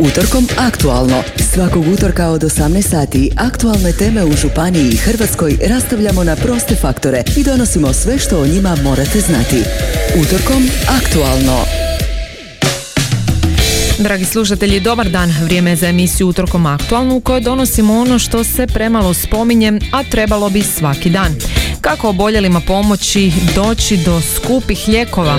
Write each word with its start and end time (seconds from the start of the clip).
Utorkom 0.00 0.46
aktualno. 0.58 1.22
Svakog 1.54 1.88
utorka 1.88 2.28
od 2.28 2.42
18 2.42 2.82
sati 2.82 3.30
aktualne 3.36 3.92
teme 3.92 4.24
u 4.24 4.32
Županiji 4.32 4.88
i 4.88 4.96
Hrvatskoj 4.96 5.58
rastavljamo 5.68 6.24
na 6.24 6.36
proste 6.36 6.74
faktore 6.74 7.22
i 7.36 7.44
donosimo 7.44 7.92
sve 7.92 8.18
što 8.18 8.40
o 8.40 8.46
njima 8.46 8.76
morate 8.82 9.20
znati. 9.20 9.62
Utorkom 10.20 10.68
aktualno. 10.88 11.64
Dragi 13.98 14.24
slušatelji, 14.24 14.80
dobar 14.80 15.08
dan. 15.10 15.34
Vrijeme 15.42 15.70
je 15.70 15.76
za 15.76 15.86
emisiju 15.86 16.28
Utorkom 16.28 16.66
aktualnu 16.66 17.16
u 17.16 17.20
kojoj 17.20 17.40
donosimo 17.40 17.98
ono 17.98 18.18
što 18.18 18.44
se 18.44 18.66
premalo 18.66 19.14
spominje, 19.14 19.72
a 19.92 20.02
trebalo 20.10 20.50
bi 20.50 20.62
svaki 20.62 21.10
dan. 21.10 21.34
Kako 21.80 22.08
oboljelima 22.08 22.60
pomoći 22.60 23.32
doći 23.54 23.96
do 23.96 24.20
skupih 24.20 24.84
lijekova? 24.88 25.36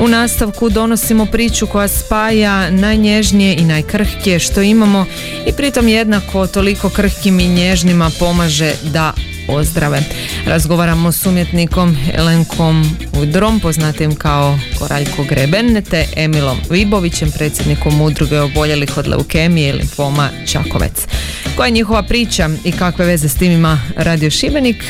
U 0.00 0.08
nastavku 0.08 0.68
donosimo 0.68 1.26
priču 1.26 1.66
koja 1.66 1.88
spaja 1.88 2.70
najnježnije 2.70 3.54
i 3.54 3.64
najkrhkije 3.64 4.38
što 4.38 4.62
imamo 4.62 5.06
i 5.46 5.52
pritom 5.52 5.88
jednako 5.88 6.46
toliko 6.46 6.88
krhkim 6.88 7.40
i 7.40 7.48
nježnima 7.48 8.10
pomaže 8.18 8.72
da 8.82 9.12
ozdrave. 9.48 10.02
Razgovaramo 10.46 11.12
s 11.12 11.26
umjetnikom 11.26 11.96
Elenkom 12.14 12.96
Udrom, 13.22 13.60
poznatim 13.60 14.14
kao 14.14 14.58
Koraljko 14.78 15.24
Greben, 15.28 15.82
te 15.90 16.06
Emilom 16.16 16.58
Vibovićem, 16.70 17.30
predsjednikom 17.30 18.00
udruge 18.00 18.40
oboljelih 18.40 18.98
od 18.98 19.06
leukemije 19.06 19.68
i 19.68 19.72
limfoma 19.72 20.28
Čakovec. 20.52 21.06
Koja 21.56 21.66
je 21.66 21.72
njihova 21.72 22.02
priča 22.02 22.50
i 22.64 22.72
kakve 22.72 23.06
veze 23.06 23.28
s 23.28 23.34
tim 23.34 23.52
ima 23.52 23.80
Radio 23.96 24.30
Šibenik? 24.30 24.84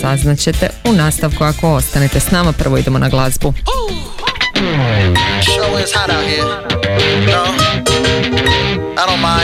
Saznaćete 0.00 0.70
u 0.84 0.92
nastavku 0.92 1.44
ako 1.44 1.74
ostanete 1.74 2.20
s 2.20 2.30
nama. 2.30 2.52
Prvo 2.52 2.78
idemo 2.78 2.98
na 2.98 3.08
glazbu. 3.08 3.54
my 9.20 9.40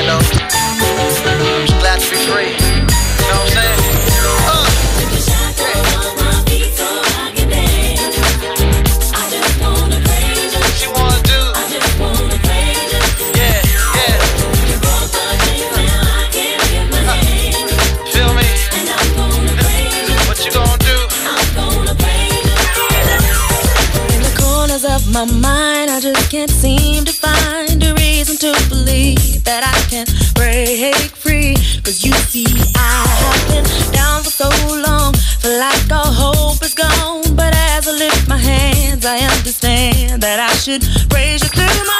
to 28.52 28.68
believe 28.68 29.42
that 29.42 29.62
I 29.66 29.78
can 29.90 30.06
break 30.34 31.10
free. 31.16 31.54
Cause 31.82 32.04
you 32.04 32.12
see, 32.30 32.46
I 32.76 33.02
have 33.22 33.42
been 33.50 33.66
down 33.92 34.22
for 34.22 34.30
so 34.30 34.48
long, 34.86 35.14
feel 35.42 35.58
like 35.58 35.90
all 35.90 36.12
hope 36.12 36.62
is 36.62 36.74
gone. 36.74 37.34
But 37.34 37.54
as 37.74 37.88
I 37.88 37.92
lift 37.92 38.28
my 38.28 38.38
hands, 38.38 39.04
I 39.04 39.18
understand 39.18 40.22
that 40.22 40.38
I 40.38 40.52
should 40.62 40.82
raise 41.12 41.42
you 41.42 41.50
through 41.50 41.86
my 41.90 41.95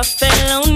I 0.00 0.02
and. 0.02 0.69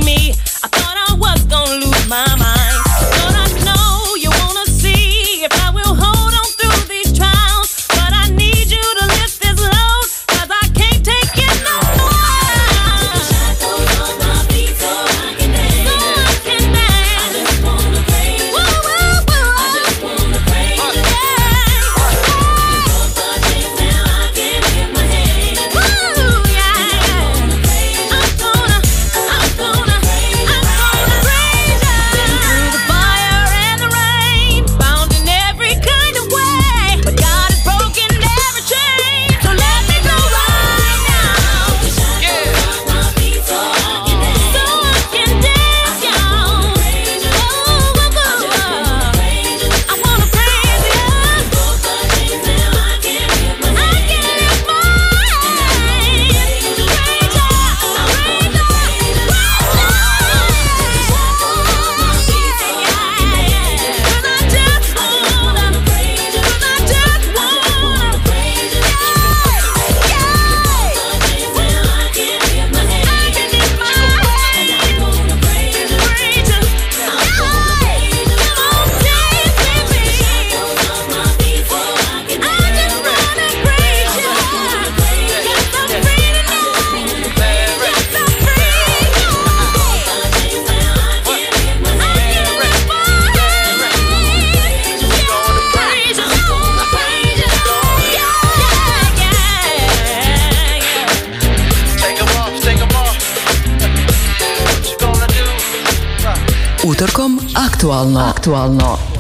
Aktualno. 107.85 108.19
Aktualno. 108.19 109.14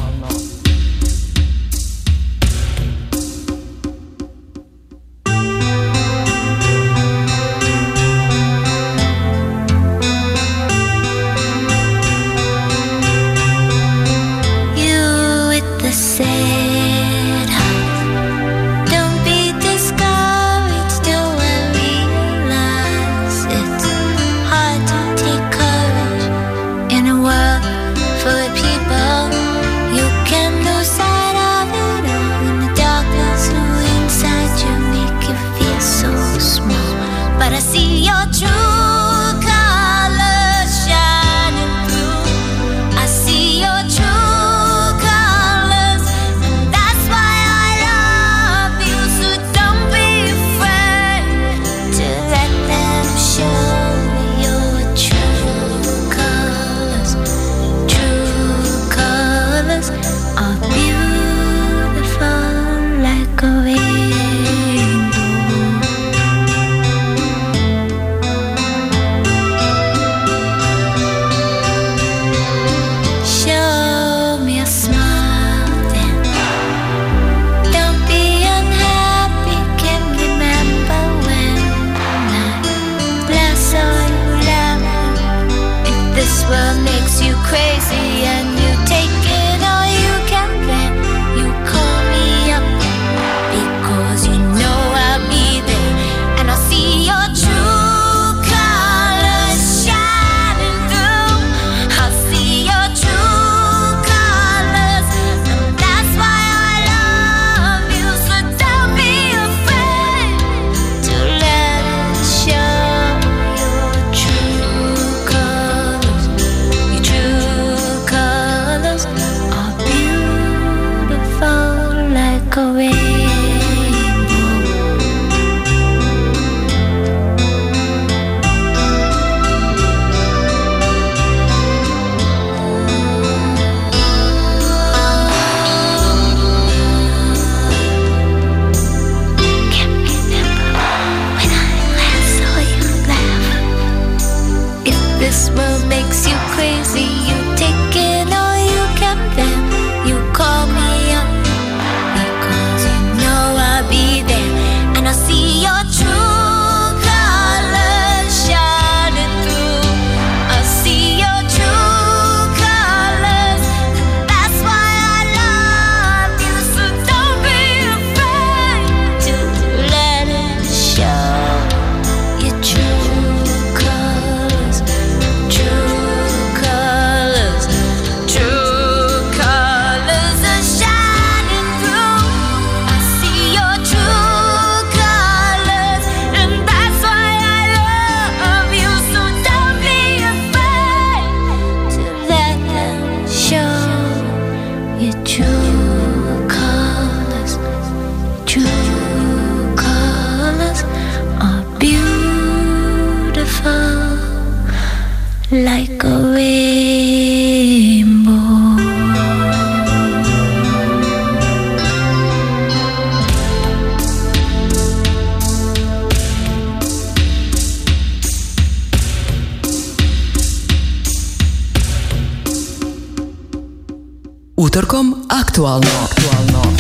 Utorkom 224.74 225.14
aktualno. 225.28 225.88
Aktualno. 226.04 226.76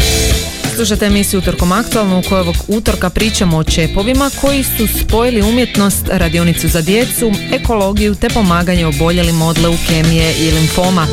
Slušate 0.74 1.06
emisiju 1.06 1.40
Utorkom 1.40 1.72
aktualno 1.72 2.18
u 2.18 2.22
kojoj 2.28 2.40
ovog 2.40 2.54
utorka 2.68 3.10
pričamo 3.10 3.56
o 3.56 3.64
čepovima 3.64 4.30
koji 4.40 4.64
su 4.64 4.86
spojili 4.86 5.42
umjetnost, 5.42 6.08
radionicu 6.08 6.68
za 6.68 6.80
djecu, 6.80 7.32
ekologiju 7.52 8.14
te 8.14 8.28
pomaganje 8.28 8.86
oboljelim 8.86 9.42
od 9.42 9.58
leukemije 9.58 10.34
i 10.38 10.50
limfoma. 10.50 11.06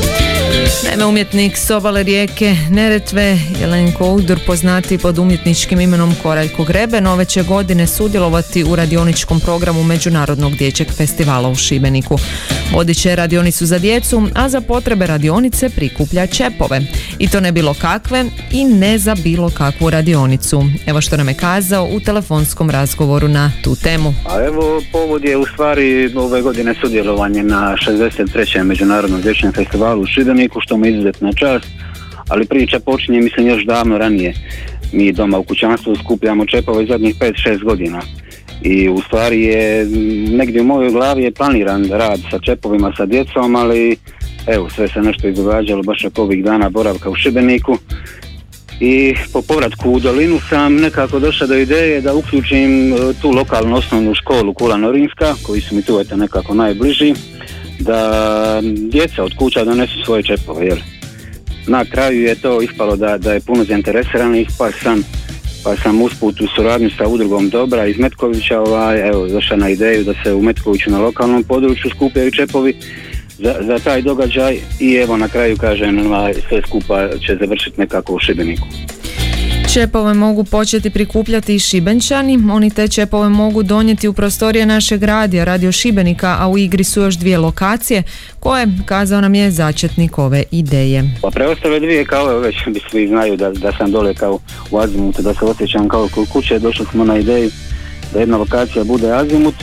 Naime, 0.84 1.06
umjetnik 1.06 1.58
s 1.58 1.70
obale 1.70 2.04
rijeke 2.04 2.56
Neretve, 2.70 3.38
Jelenko 3.62 4.06
Udur, 4.06 4.40
poznati 4.48 4.98
pod 4.98 5.20
umjetničkim 5.20 5.80
imenom 5.82 6.14
Koraljko 6.24 6.64
Grebe, 6.64 7.02
nove 7.02 7.26
će 7.26 7.44
godine 7.44 7.88
sudjelovati 7.88 8.64
u 8.64 8.76
radioničkom 8.76 9.40
programu 9.40 9.84
Međunarodnog 9.84 10.56
dječjeg 10.56 10.88
festivala 10.92 11.50
u 11.50 11.56
Šibeniku. 11.56 12.18
Vodit 12.74 12.98
će 12.98 13.16
radionicu 13.16 13.66
za 13.66 13.80
djecu, 13.80 14.28
a 14.36 14.50
za 14.50 14.62
potrebe 14.62 15.08
radionice 15.08 15.70
prikuplja 15.70 16.28
čepove. 16.28 16.82
I 17.20 17.30
to 17.30 17.40
ne 17.40 17.52
bilo 17.52 17.74
kakve 17.74 18.26
i 18.52 18.66
ne 18.66 18.98
za 18.98 19.16
bilo 19.24 19.50
kakvu 19.50 19.90
radionicu. 19.90 20.64
Evo 20.86 21.02
što 21.02 21.18
nam 21.18 21.28
je 21.28 21.34
kazao 21.34 21.86
u 21.92 22.00
telefonskom 22.00 22.70
razgovoru 22.70 23.28
na 23.28 23.52
tu 23.64 23.76
temu. 23.76 24.14
A 24.30 24.44
evo, 24.46 24.82
povod 24.92 25.24
je 25.24 25.38
u 25.38 25.46
stvari 25.46 26.14
ove 26.16 26.42
godine 26.42 26.76
sudjelovanje 26.82 27.44
na 27.44 27.76
63. 27.88 28.64
Međunarodnom 28.64 29.22
dječjem 29.22 29.54
festivalu 29.54 30.02
u 30.02 30.06
Šibeniku, 30.06 30.51
što 30.60 30.78
mi 30.78 30.88
je 30.88 30.94
izuzetna 30.94 31.34
čast, 31.34 31.68
ali 32.30 32.46
priča 32.46 32.80
počinje, 32.80 33.22
mislim, 33.22 33.48
još 33.48 33.66
davno 33.66 33.98
ranije. 33.98 34.34
Mi 34.94 35.12
doma 35.12 35.38
u 35.38 35.44
kućanstvu 35.44 35.96
skupljamo 35.96 36.46
čepove 36.46 36.86
zadnjih 36.86 37.16
5-6 37.16 37.64
godina. 37.64 38.02
I 38.62 38.90
u 38.90 39.02
stvari 39.02 39.42
je, 39.42 39.86
negdje 40.32 40.62
u 40.62 40.66
mojoj 40.66 40.92
glavi 40.92 41.24
je 41.24 41.32
planiran 41.32 41.86
rad 41.86 42.20
sa 42.32 42.40
čepovima 42.40 42.94
sa 42.98 43.06
djecom, 43.06 43.56
ali 43.56 43.98
evo, 44.48 44.70
sve 44.70 44.88
se 44.88 45.02
nešto 45.02 45.28
izdogađalo 45.28 45.84
baš 45.84 46.06
oko 46.06 46.22
ovih 46.22 46.44
dana 46.44 46.70
boravka 46.70 47.10
u 47.10 47.16
Šibeniku 47.16 47.78
i 48.82 49.16
po 49.34 49.42
povratku 49.42 49.92
u 49.92 50.00
dolinu 50.00 50.40
sam 50.50 50.76
nekako 50.76 51.20
došao 51.20 51.48
do 51.48 51.56
ideje 51.56 52.02
da 52.02 52.14
uključim 52.14 52.94
e, 52.94 52.98
tu 53.22 53.32
lokalnu 53.32 53.76
osnovnu 53.76 54.16
školu 54.16 54.54
Kula 54.54 54.78
Norinska, 54.78 55.36
koji 55.44 55.62
su 55.62 55.76
mi 55.76 55.82
tu 55.82 56.00
eto 56.00 56.16
nekako 56.16 56.54
najbliži, 56.54 57.14
da 57.84 58.62
djeca 58.92 59.24
od 59.24 59.34
kuća 59.38 59.66
donesu 59.66 59.94
svoje 60.06 60.24
čepove, 60.24 60.66
jel? 60.66 60.78
Na 61.68 61.86
kraju 61.86 62.22
je 62.22 62.36
to 62.36 62.62
ispalo 62.62 62.96
da, 62.96 63.18
da 63.18 63.34
je 63.34 63.40
puno 63.40 63.64
zainteresiranih, 63.64 64.48
pa 64.58 64.72
sam 64.72 65.04
pa 65.64 65.76
sam 65.76 66.02
usput 66.02 66.42
u 66.42 66.48
suradnju 66.56 66.90
sa 66.98 67.08
udrugom 67.08 67.50
Dobra 67.50 67.86
iz 67.86 67.98
Metkovića 68.00 68.60
ovaj, 68.60 69.10
evo, 69.10 69.28
došao 69.28 69.58
na 69.58 69.70
ideju 69.70 70.04
da 70.04 70.14
se 70.24 70.34
u 70.34 70.42
Metkoviću 70.42 70.92
na 70.92 71.00
lokalnom 71.00 71.44
području 71.44 71.92
skupljaju 71.96 72.32
čepovi 72.32 72.74
za, 73.40 73.56
za 73.62 73.80
taj 73.80 74.02
događaj 74.02 74.58
i 74.80 74.96
evo 74.96 75.18
na 75.18 75.28
kraju 75.28 75.58
kažem 75.58 76.06
ovaj, 76.06 76.34
sve 76.50 76.62
skupa 76.68 77.10
će 77.28 77.38
završiti 77.40 77.82
nekako 77.82 78.14
u 78.14 78.20
Šibeniku. 78.20 78.68
Čepove 79.74 80.14
mogu 80.14 80.44
početi 80.44 80.90
prikupljati 80.90 81.56
i 81.56 81.60
šibenčani, 81.60 82.40
oni 82.52 82.70
te 82.70 82.88
čepove 82.88 83.30
mogu 83.30 83.64
donijeti 83.64 84.08
u 84.08 84.14
prostorije 84.14 84.66
našeg 84.66 85.04
radija, 85.04 85.44
radio 85.44 85.72
Šibenika, 85.72 86.38
a 86.40 86.48
u 86.48 86.58
igri 86.58 86.84
su 86.84 87.02
još 87.02 87.16
dvije 87.16 87.38
lokacije 87.38 88.04
koje, 88.40 88.68
kazao 88.86 89.22
nam 89.22 89.36
je 89.36 89.52
začetnik 89.52 90.18
ove 90.18 90.44
ideje. 90.52 91.04
Pa 91.22 91.30
preostale 91.30 91.80
dvije 91.80 92.06
kao 92.06 92.40
već 92.40 92.56
svi 92.92 93.08
znaju 93.08 93.38
da, 93.38 93.52
da 93.52 93.72
sam 93.78 93.92
dole 93.92 94.14
kao 94.14 94.40
u 94.72 94.80
Azimutu, 94.80 95.22
da 95.22 95.34
se 95.34 95.46
osjećam 95.46 95.90
kao 95.90 96.10
kuće, 96.34 96.60
došli 96.60 96.86
smo 96.92 97.06
na 97.06 97.18
ideju 97.18 97.50
da 98.14 98.20
jedna 98.20 98.38
lokacija 98.38 98.84
bude 98.84 99.12
Azimut, 99.12 99.56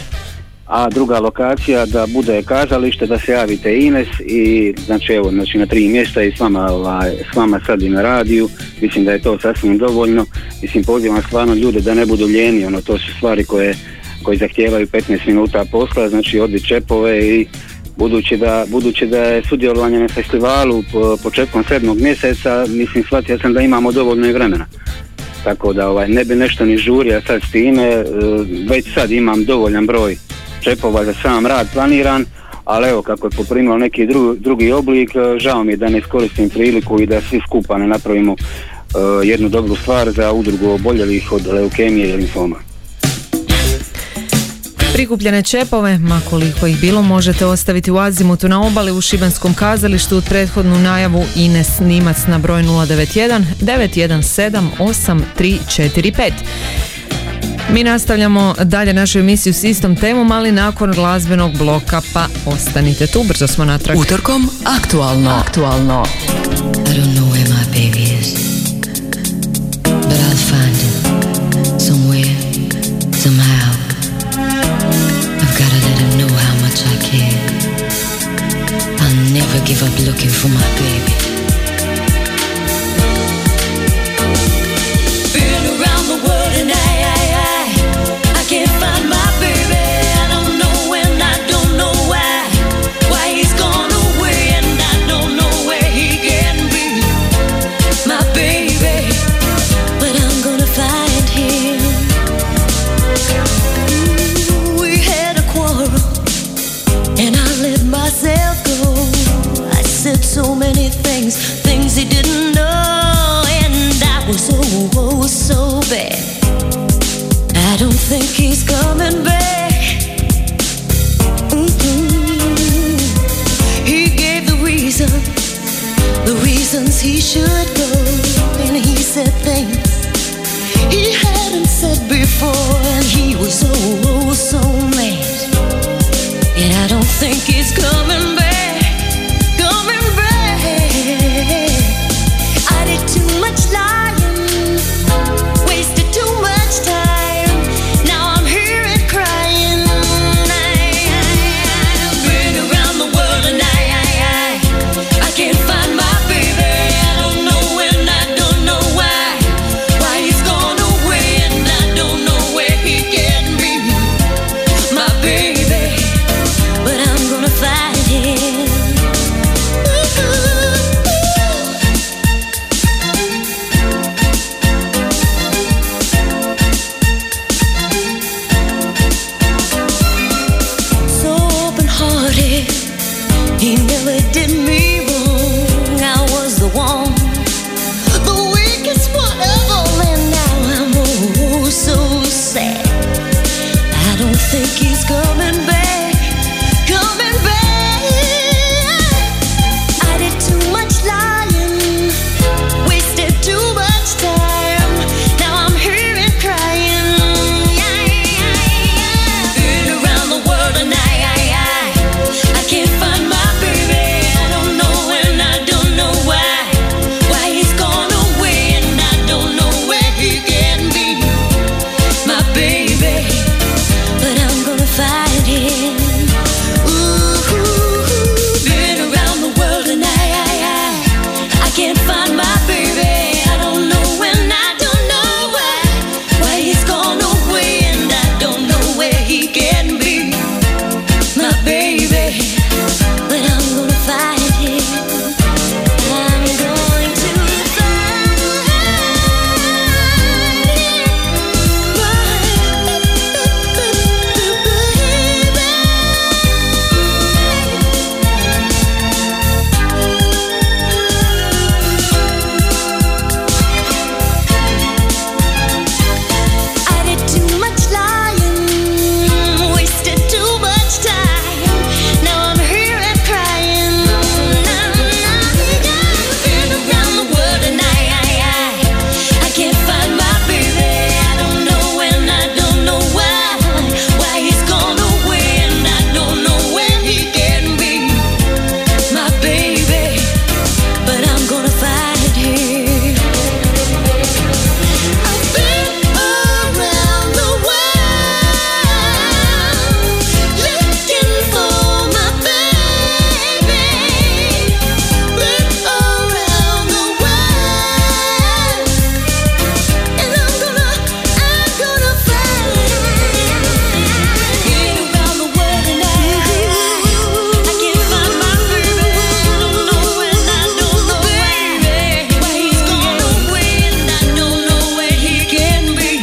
a 0.68 0.88
druga 0.88 1.18
lokacija 1.18 1.87
da 1.87 2.06
bude 2.06 2.42
kazalište, 2.42 3.06
da 3.06 3.18
se 3.18 3.32
javite 3.32 3.78
Ines 3.78 4.08
i 4.26 4.75
znači 4.87 5.12
evo, 5.12 5.30
znači 5.30 5.58
na 5.58 5.66
tri 5.66 5.88
mjesta 5.88 6.22
i 6.22 6.32
s 6.37 6.40
vama, 6.40 6.66
ovaj, 6.70 7.10
s 7.32 7.37
vama 7.37 7.60
sad 7.66 7.82
i 7.82 7.88
na 7.88 8.02
radiju, 8.02 8.48
mislim 8.80 9.04
da 9.04 9.12
je 9.12 9.22
to 9.22 9.38
sasvim 9.38 9.78
dovoljno, 9.78 10.26
mislim 10.62 10.84
pozivam 10.84 11.22
stvarno 11.22 11.54
ljude 11.54 11.80
da 11.80 11.94
ne 11.94 12.06
budu 12.06 12.26
lijeni, 12.26 12.64
ono 12.64 12.80
to 12.80 12.98
su 12.98 13.12
stvari 13.16 13.44
koje, 13.44 13.75
koje 14.22 14.37
zahtijevaju 14.37 14.87
15 14.87 15.26
minuta 15.26 15.64
posla, 15.72 16.08
znači 16.08 16.40
odbit 16.40 16.68
čepove 16.68 17.28
i 17.28 17.46
budući 17.96 18.37
da, 18.37 18.64
budući 18.68 19.06
da 19.06 19.18
je 19.18 19.42
sudjelovanje 19.48 19.98
na 19.98 20.08
festivalu 20.08 20.82
po, 20.92 21.16
početkom 21.22 21.64
sedmog 21.68 22.00
mjeseca, 22.00 22.66
mislim 22.68 23.04
shvatio 23.04 23.38
sam 23.38 23.52
da 23.52 23.60
imamo 23.60 23.92
dovoljno 23.92 24.26
i 24.26 24.32
vremena. 24.32 24.66
Tako 25.44 25.72
da 25.72 25.88
ovaj, 25.88 26.08
ne 26.08 26.25
bi 26.25 26.34
nešto 26.34 26.64
ni 26.64 26.76
žurio 26.76 27.20
sad 27.26 27.42
s 27.42 27.50
time, 27.52 27.82
e, 27.82 28.04
već 28.70 28.94
sad 28.94 29.10
imam 29.10 29.44
dovoljan 29.44 29.87
broj 29.87 30.27
čepova 30.60 31.04
za 31.04 31.14
sam 31.22 31.46
rad 31.46 31.66
planiran, 31.72 32.24
ali 32.64 32.88
evo 32.88 33.02
kako 33.02 33.26
je 33.26 33.30
poprimilo 33.30 33.78
neki 33.78 34.06
dru, 34.06 34.34
drugi 34.34 34.72
oblik, 34.72 35.10
e, 35.14 35.38
žao 35.38 35.64
mi 35.64 35.72
je 35.72 35.76
da 35.76 35.88
ne 35.88 35.98
iskoristim 35.98 36.50
priliku 36.50 37.00
i 37.00 37.06
da 37.06 37.20
svi 37.20 37.40
skupa 37.46 37.78
ne 37.78 37.86
napravimo 37.86 38.32
e, 38.32 39.26
jednu 39.26 39.48
dobru 39.48 39.76
stvar 39.76 40.10
za 40.10 40.32
udrugu 40.32 40.70
oboljelih 40.70 41.32
od 41.32 41.46
leukemije 41.46 42.08
i 42.08 42.12
limfoma. 42.12 42.56
Prikupljene 44.98 45.42
čepove, 45.42 45.98
ma 45.98 46.20
koliko 46.30 46.66
ih 46.66 46.80
bilo, 46.80 47.02
možete 47.02 47.46
ostaviti 47.46 47.90
u 47.90 47.98
Azimutu 47.98 48.48
na 48.48 48.66
obali 48.66 48.92
u 48.92 49.00
Šibenskom 49.00 49.54
kazalištu 49.54 50.18
u 50.18 50.22
prethodnu 50.28 50.78
najavu 50.78 51.24
Ines 51.36 51.76
Snimac 51.76 52.16
na 52.26 52.38
broj 52.38 52.62
091 52.62 53.42
917 53.60 54.62
8345. 54.78 56.32
Mi 57.72 57.84
nastavljamo 57.84 58.54
dalje 58.64 58.92
našu 58.92 59.18
emisiju 59.18 59.54
s 59.54 59.64
istom 59.64 59.96
temom, 59.96 60.32
ali 60.32 60.52
nakon 60.52 60.92
glazbenog 60.92 61.58
bloka, 61.58 62.00
pa 62.12 62.26
ostanite 62.46 63.06
tu, 63.06 63.22
brzo 63.22 63.46
smo 63.46 63.64
natrag. 63.64 63.98
Utorkom 63.98 64.50
aktualno. 64.64 65.30
Aktualno. 65.30 66.04
I 66.04 66.94
don't 66.94 67.14
know 67.14 67.32
where 67.32 67.48
my 67.48 67.64
baby 67.72 68.02
is, 68.20 68.34
but 69.82 70.18
I'll 70.18 70.37
find 70.50 70.76
him 70.76 70.94
somewhere, 71.80 72.34
somehow. 73.22 73.72
I've 75.40 75.58
gotta 75.58 75.78
let 75.88 75.98
him 75.98 76.18
know 76.18 76.37
how 76.37 76.54
much 76.64 76.80
I 76.82 76.96
care. 77.10 77.40
I'll 79.00 79.32
never 79.32 79.66
give 79.66 79.82
up 79.82 80.06
looking 80.06 80.30
for 80.30 80.48
my 80.48 80.68
baby. 80.78 81.27
things 111.30 111.57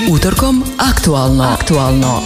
Utorkom 0.08 0.62
aktualno. 0.78 1.44
Aktualno. 1.44 2.22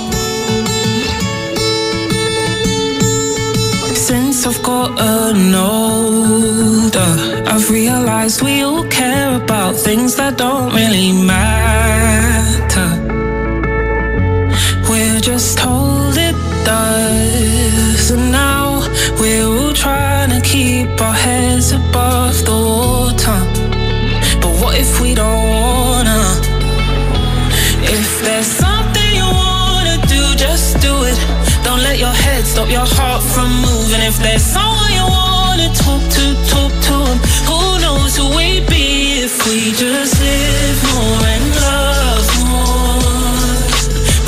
Since 3.95 4.47
I've 4.47 4.61
gotten 4.61 5.55
older, 5.55 7.43
I've 7.47 7.69
realized 7.71 8.41
we 8.41 8.63
all 8.63 8.83
care 8.89 9.35
about 9.35 9.75
things 9.75 10.15
that 10.15 10.37
don't 10.37 10.73
really 10.73 11.13
matter. 11.13 12.89
We're 14.89 15.21
just 15.21 15.57
told 15.57 16.17
it 16.17 16.35
does, 16.65 18.11
and 18.11 18.31
now 18.31 18.81
we're 19.21 19.45
all 19.45 19.73
trying 19.73 20.31
to 20.31 20.41
keep 20.41 20.99
our 20.99 21.13
heads 21.13 21.71
above 21.71 22.18
If 34.09 34.17
there's 34.23 34.41
someone 34.41 34.91
you 34.91 35.05
wanna 35.05 35.69
talk 35.85 36.01
to, 36.15 36.25
talk 36.53 36.73
to 36.87 36.95
'em. 37.09 37.17
Who 37.49 37.61
knows 37.83 38.15
who 38.17 38.25
we'd 38.37 38.65
be 38.65 39.21
if 39.25 39.35
we 39.47 39.71
just 39.83 40.15
live 40.19 40.79
more 40.95 41.21
and 41.33 41.45
love 41.67 42.29
more. 42.49 43.53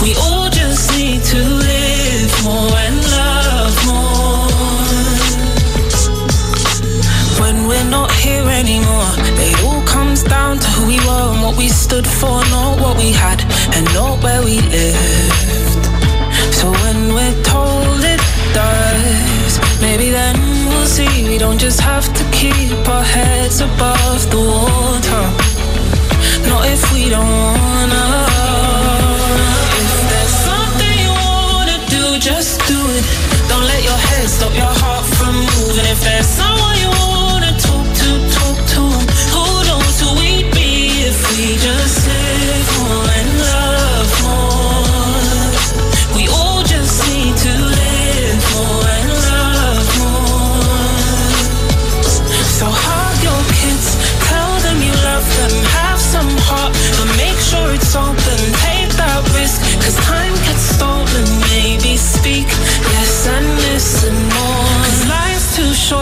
We 0.04 0.12
all 0.24 0.50
just 0.52 0.84
need 0.96 1.22
to 1.34 1.40
live 1.70 2.34
more 2.44 2.78
and 2.86 2.98
love 3.18 3.76
more. 3.90 4.50
When 7.42 7.58
we're 7.68 7.90
not 7.98 8.12
here 8.12 8.48
anymore, 8.62 9.12
it 9.48 9.56
all 9.66 9.82
comes 9.96 10.22
down 10.22 10.60
to 10.60 10.68
who 10.76 10.84
we 10.94 11.00
were 11.08 11.28
and 11.34 11.42
what 11.46 11.56
we 11.58 11.70
stood 11.70 12.08
for, 12.20 12.38
not 12.56 12.80
what 12.84 12.96
we 12.98 13.10
had 13.24 13.40
and 13.76 13.86
not 13.96 14.22
where 14.24 14.44
we 14.44 14.56
lived. 14.76 15.31
Maybe 19.92 20.10
then 20.10 20.36
we'll 20.70 20.86
see 20.86 21.28
we 21.28 21.38
don't 21.38 21.58
just 21.60 21.82
have 21.82 22.06
to 22.14 22.24
keep 22.32 22.88
our 22.88 23.04
heads 23.04 23.60
above 23.60 24.22
the 24.32 24.38
water. 24.38 25.24
Not 26.48 26.66
if 26.66 26.94
we 26.94 27.10
don't 27.10 27.28
wanna. 27.28 27.71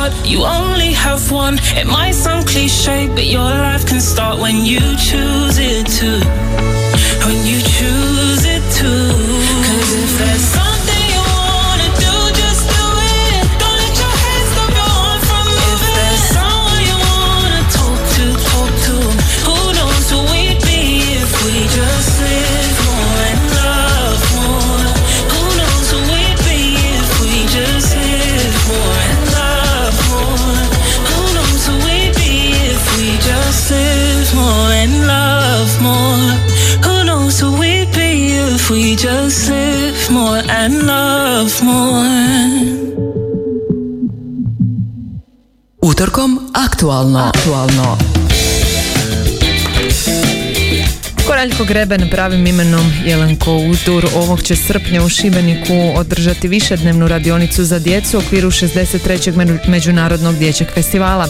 Short, 0.10 0.28
you 0.28 0.44
only 0.44 0.92
have 0.94 1.32
one. 1.32 1.58
It 1.76 1.88
might 1.88 2.12
sound 2.12 2.48
cliche, 2.48 3.08
but 3.08 3.26
your 3.26 3.42
life 3.42 3.86
can 3.86 4.02
start 4.02 4.40
when 4.40 4.66
you 4.66 4.80
choose 4.98 5.58
it 5.60 5.88
to. 6.00 6.20
When 7.26 7.46
you 7.46 7.62
choose 7.62 8.09
more. 41.62 42.50
Utorkom 45.82 46.40
aktualno. 46.56 47.20
Aktualno. 47.20 47.98
Koraljko 51.28 51.66
Greben 51.66 52.10
pravim 52.10 52.48
imenom 52.48 52.94
Jelenko 53.06 53.52
Utur 53.58 54.06
ovog 54.16 54.42
će 54.42 54.56
srpnja 54.56 55.04
u 55.04 55.10
Šibeniku 55.10 55.74
održati 55.96 56.48
višednevnu 56.48 57.08
radionicu 57.08 57.64
za 57.64 57.80
djecu 57.80 58.18
u 58.18 58.20
okviru 58.20 58.52
63. 58.52 59.32
među- 59.32 59.58
Međunarodnog 59.68 60.36
dječjeg 60.38 60.70
festivala. 60.74 61.28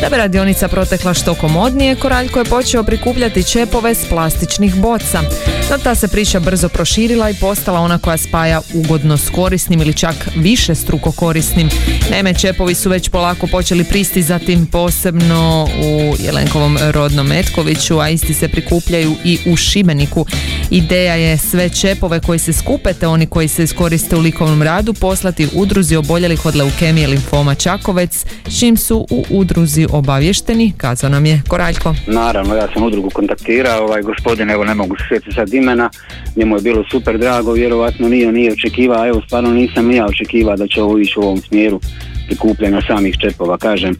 Da 0.00 0.08
bi 0.10 0.16
radionica 0.16 0.68
protekla 0.68 1.14
što 1.14 1.34
komodnije, 1.34 1.96
Koraljko 1.96 2.38
je 2.38 2.44
počeo 2.44 2.82
prikupljati 2.82 3.44
čepove 3.44 3.94
s 3.94 4.08
plastičnih 4.08 4.74
boca. 4.74 5.22
No 5.70 5.78
ta 5.78 5.94
se 5.94 6.08
priča 6.08 6.40
brzo 6.40 6.68
proširila 6.68 7.30
i 7.30 7.34
postala 7.34 7.80
ona 7.80 7.98
koja 7.98 8.16
spaja 8.16 8.60
ugodno 8.74 9.16
s 9.16 9.30
korisnim 9.30 9.80
ili 9.80 9.94
čak 9.94 10.14
više 10.36 10.74
struko 10.74 11.12
korisnim. 11.12 11.68
Naime, 12.10 12.34
čepovi 12.34 12.74
su 12.74 12.90
već 12.90 13.08
polako 13.08 13.46
počeli 13.46 13.84
pristizati 13.84 14.58
posebno 14.72 15.68
u 15.82 16.14
Jelenkovom 16.18 16.78
rodnom 16.90 17.26
Metkoviću, 17.26 17.98
a 17.98 18.08
isti 18.08 18.34
se 18.34 18.48
prikupljaju 18.48 19.14
i 19.24 19.38
u 19.46 19.56
Šibeniku. 19.56 20.26
Ideja 20.70 21.14
je 21.14 21.38
sve 21.38 21.68
čepove 21.68 22.20
koji 22.20 22.38
se 22.38 22.52
skupe 22.52 22.92
te 22.92 23.06
oni 23.06 23.26
koji 23.26 23.48
se 23.48 23.64
iskoriste 23.64 24.16
u 24.16 24.20
likovnom 24.20 24.62
radu 24.62 24.92
poslati 24.92 25.48
udruzi 25.54 25.96
oboljelih 25.96 26.46
od 26.46 26.56
leukemije 26.56 27.08
limfoma 27.08 27.54
Čakovec, 27.54 28.24
čim 28.58 28.76
su 28.76 29.06
u 29.10 29.24
udruzi 29.30 29.85
obavješteni, 29.90 30.72
kazao 30.76 31.10
nam 31.10 31.26
je 31.26 31.42
Koraljko. 31.48 31.94
Naravno, 32.06 32.54
ja 32.54 32.68
sam 32.74 32.82
udrugu 32.82 33.10
kontaktirao, 33.10 33.84
ovaj 33.84 34.02
gospodin, 34.02 34.50
evo 34.50 34.64
ne 34.64 34.74
mogu 34.74 34.96
se 34.96 35.04
sjetiti 35.08 35.34
sad 35.34 35.54
imena, 35.54 35.90
njemu 36.36 36.56
je 36.56 36.62
bilo 36.62 36.84
super 36.90 37.18
drago, 37.18 37.52
vjerovatno 37.52 38.08
nije, 38.08 38.32
nije 38.32 38.52
očekivao, 38.52 39.06
evo 39.06 39.22
stvarno 39.26 39.50
nisam 39.50 39.86
ni 39.86 39.96
ja 39.96 40.06
očekivao 40.06 40.56
da 40.56 40.66
će 40.66 40.82
ovo 40.82 40.98
ići 40.98 41.18
u 41.18 41.22
ovom 41.22 41.40
smjeru 41.40 41.80
prikupljanja 42.26 42.80
samih 42.86 43.16
čepova, 43.20 43.58
kažem, 43.58 43.92
e, 43.92 43.96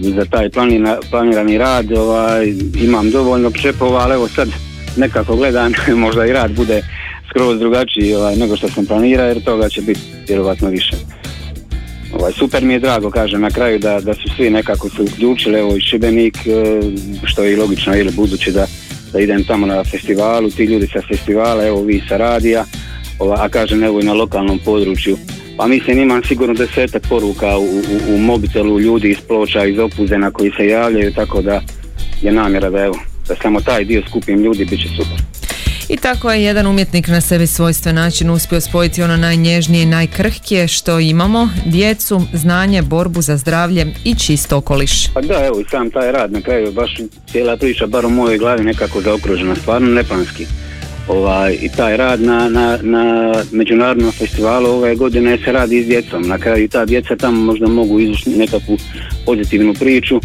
za 0.00 0.24
taj 0.24 0.50
planina- 0.50 0.98
planirani 1.10 1.58
rad 1.58 1.92
ovaj, 1.92 2.54
imam 2.82 3.10
dovoljno 3.10 3.50
čepova, 3.50 4.00
ali 4.00 4.14
evo 4.14 4.28
sad 4.28 4.48
nekako 4.96 5.36
gledam, 5.36 5.72
možda 6.04 6.26
i 6.26 6.32
rad 6.32 6.52
bude 6.52 6.82
skroz 7.30 7.58
drugačiji 7.58 8.14
ovaj, 8.14 8.36
nego 8.36 8.56
što 8.56 8.68
sam 8.68 8.86
planirao, 8.86 9.26
jer 9.26 9.44
toga 9.44 9.68
će 9.68 9.80
biti 9.80 10.00
vjerovatno 10.28 10.68
više. 10.68 10.96
Ovaj, 12.18 12.32
super 12.32 12.64
mi 12.64 12.72
je 12.72 12.78
drago, 12.78 13.10
kažem, 13.10 13.40
na 13.40 13.50
kraju 13.50 13.78
da, 13.78 14.00
da 14.00 14.14
su 14.14 14.28
svi 14.36 14.50
nekako 14.50 14.88
se 14.88 15.02
uključili, 15.02 15.58
evo 15.58 15.76
i 15.76 15.80
Šibenik, 15.80 16.36
e, 16.36 16.50
što 17.24 17.44
je 17.44 17.52
i 17.52 17.56
logično, 17.56 17.96
ili 17.96 18.12
budući 18.12 18.52
da, 18.52 18.66
da 19.12 19.20
idem 19.20 19.44
tamo 19.44 19.66
na 19.66 19.84
festivalu, 19.84 20.50
ti 20.50 20.64
ljudi 20.64 20.86
sa 20.86 21.00
festivala, 21.08 21.66
evo 21.66 21.82
vi 21.82 22.02
sa 22.08 22.16
radija, 22.16 22.64
ova, 23.18 23.36
a 23.40 23.48
kažem 23.48 23.84
evo 23.84 24.00
i 24.00 24.04
na 24.04 24.12
lokalnom 24.12 24.58
području. 24.64 25.16
Pa 25.56 25.66
mislim 25.66 25.98
imam 25.98 26.22
sigurno 26.22 26.54
desetak 26.54 27.02
poruka 27.08 27.58
u, 27.58 27.64
u, 27.64 28.14
u 28.14 28.18
mobitelu 28.18 28.80
ljudi 28.80 29.10
iz 29.10 29.20
ploča, 29.28 29.64
iz 29.64 29.78
opuzena 29.78 30.30
koji 30.30 30.52
se 30.56 30.66
javljaju, 30.66 31.12
tako 31.12 31.42
da 31.42 31.60
je 32.22 32.32
namjera 32.32 32.70
da 32.70 32.84
evo, 32.84 32.98
da 33.28 33.34
samo 33.42 33.60
taj 33.60 33.84
dio 33.84 34.02
skupim 34.08 34.40
ljudi, 34.40 34.64
bit 34.64 34.80
će 34.80 34.88
super. 34.88 35.33
I 35.88 35.96
tako 35.96 36.32
je 36.32 36.44
jedan 36.44 36.66
umjetnik 36.66 37.08
na 37.08 37.20
sebi 37.20 37.46
svojstven 37.46 37.94
način 37.94 38.30
uspio 38.30 38.60
spojiti 38.60 39.02
ono 39.02 39.16
najnježnije 39.16 39.82
i 39.82 39.86
najkrhkije 39.86 40.68
što 40.68 41.00
imamo, 41.00 41.48
djecu, 41.66 42.22
znanje, 42.32 42.82
borbu 42.82 43.22
za 43.22 43.36
zdravlje 43.36 43.86
i 44.04 44.14
čist 44.14 44.52
okoliš. 44.52 45.12
Pa 45.14 45.20
da, 45.20 45.46
evo 45.46 45.60
i 45.60 45.64
sam 45.70 45.90
taj 45.90 46.12
rad 46.12 46.32
na 46.32 46.40
kraju, 46.40 46.72
baš 46.72 46.96
cijela 47.32 47.56
priča, 47.56 47.86
bar 47.86 48.06
u 48.06 48.10
mojoj 48.10 48.38
glavi 48.38 48.64
nekako 48.64 49.00
zaokružena, 49.00 49.54
stvarno 49.54 49.88
neplanski. 49.88 50.46
Ovaj, 51.08 51.58
I 51.62 51.68
taj 51.68 51.96
rad 51.96 52.20
na, 52.20 52.48
na, 52.48 52.78
na 52.82 53.34
međunarodnom 53.52 54.12
festivalu 54.12 54.70
ove 54.70 54.94
godine 54.94 55.38
se 55.44 55.52
radi 55.52 55.82
s 55.82 55.86
djecom. 55.86 56.22
Na 56.22 56.38
kraju 56.38 56.64
i 56.64 56.68
ta 56.68 56.84
djeca 56.84 57.16
tamo 57.16 57.40
možda 57.40 57.68
mogu 57.68 58.00
izvući 58.00 58.30
nekakvu 58.30 58.78
pozitivnu 59.26 59.74
priču. 59.74 60.16
E, 60.16 60.20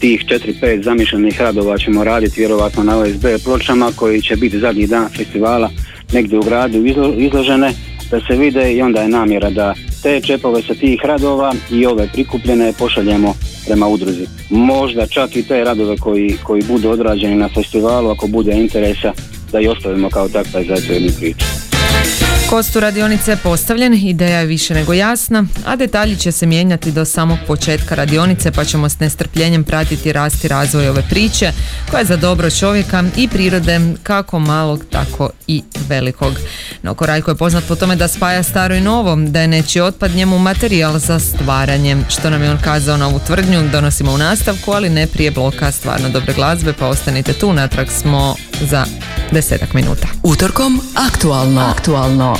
tih 0.00 0.24
4-5 0.24 0.82
zamišljenih 0.84 1.40
radova 1.40 1.78
ćemo 1.78 2.04
raditi 2.04 2.40
vjerovatno 2.40 2.82
na 2.82 2.98
OSB 2.98 3.26
pločama 3.44 3.92
koji 3.96 4.22
će 4.22 4.36
biti 4.36 4.58
zadnji 4.58 4.86
dan 4.86 5.08
festivala 5.16 5.70
negdje 6.12 6.38
u 6.38 6.42
gradu 6.42 6.78
izlo- 6.78 7.14
izložene 7.18 7.72
da 8.10 8.20
se 8.20 8.36
vide 8.36 8.72
i 8.72 8.82
onda 8.82 9.00
je 9.00 9.08
namjera 9.08 9.50
da 9.50 9.74
te 10.02 10.20
čepove 10.20 10.62
sa 10.62 10.74
tih 10.74 11.00
radova 11.04 11.54
i 11.70 11.86
ove 11.86 12.08
prikupljene 12.12 12.72
pošaljemo 12.78 13.34
prema 13.66 13.86
udruzi. 13.88 14.26
Možda 14.50 15.06
čak 15.06 15.36
i 15.36 15.42
te 15.42 15.64
radove 15.64 15.96
koji, 15.96 16.36
koji 16.42 16.62
budu 16.62 16.90
odrađeni 16.90 17.36
na 17.36 17.48
festivalu 17.48 18.10
ako 18.10 18.26
bude 18.26 18.52
interesa 18.52 19.12
da 19.54 19.60
i 19.60 19.68
ostavimo 19.68 20.10
kao 20.10 20.28
takva 20.28 20.60
i 20.60 20.66
zato 20.66 20.92
jednu 20.92 21.12
priču. 21.18 21.46
Kostu 22.50 22.80
radionice 22.80 23.30
je 23.30 23.36
postavljen, 23.36 23.94
ideja 23.94 24.38
je 24.38 24.46
više 24.46 24.74
nego 24.74 24.92
jasna, 24.92 25.44
a 25.66 25.76
detalji 25.76 26.16
će 26.16 26.32
se 26.32 26.46
mijenjati 26.46 26.92
do 26.92 27.04
samog 27.04 27.38
početka 27.46 27.94
radionice 27.94 28.52
pa 28.52 28.64
ćemo 28.64 28.88
s 28.88 29.00
nestrpljenjem 29.00 29.64
pratiti 29.64 30.12
rast 30.12 30.44
i 30.44 30.48
razvoj 30.48 30.88
ove 30.88 31.02
priče 31.10 31.52
koja 31.90 31.98
je 31.98 32.04
za 32.04 32.16
dobro 32.16 32.50
čovjeka 32.50 33.04
i 33.16 33.28
prirode 33.28 33.80
kako 34.02 34.38
malog 34.38 34.84
tako 34.90 35.30
i 35.46 35.62
velikog. 35.88 36.34
No 36.82 36.94
Korajko 36.94 37.30
je 37.30 37.34
poznat 37.34 37.64
po 37.68 37.74
tome 37.74 37.96
da 37.96 38.08
spaja 38.08 38.42
staro 38.42 38.74
i 38.74 38.80
novo, 38.80 39.16
da 39.16 39.40
je 39.40 39.48
nečiji 39.48 39.82
otpad 39.82 40.14
njemu 40.14 40.38
materijal 40.38 40.98
za 40.98 41.18
stvaranje. 41.18 41.96
Što 42.08 42.30
nam 42.30 42.42
je 42.42 42.50
on 42.50 42.58
kazao 42.58 42.96
na 42.96 43.08
ovu 43.08 43.20
tvrdnju 43.26 43.68
donosimo 43.72 44.12
u 44.12 44.18
nastavku, 44.18 44.72
ali 44.72 44.90
ne 44.90 45.06
prije 45.06 45.30
bloka 45.30 45.72
stvarno 45.72 46.08
dobre 46.08 46.32
glazbe 46.34 46.72
pa 46.72 46.86
ostanite 46.86 47.32
tu, 47.32 47.52
natrag 47.52 47.88
smo 47.88 48.36
za 48.60 48.84
desetak 49.32 49.74
minuta. 49.74 50.08
Utorkom 50.22 50.80
aktualno. 50.94 51.60
Aktualno. 51.60 52.36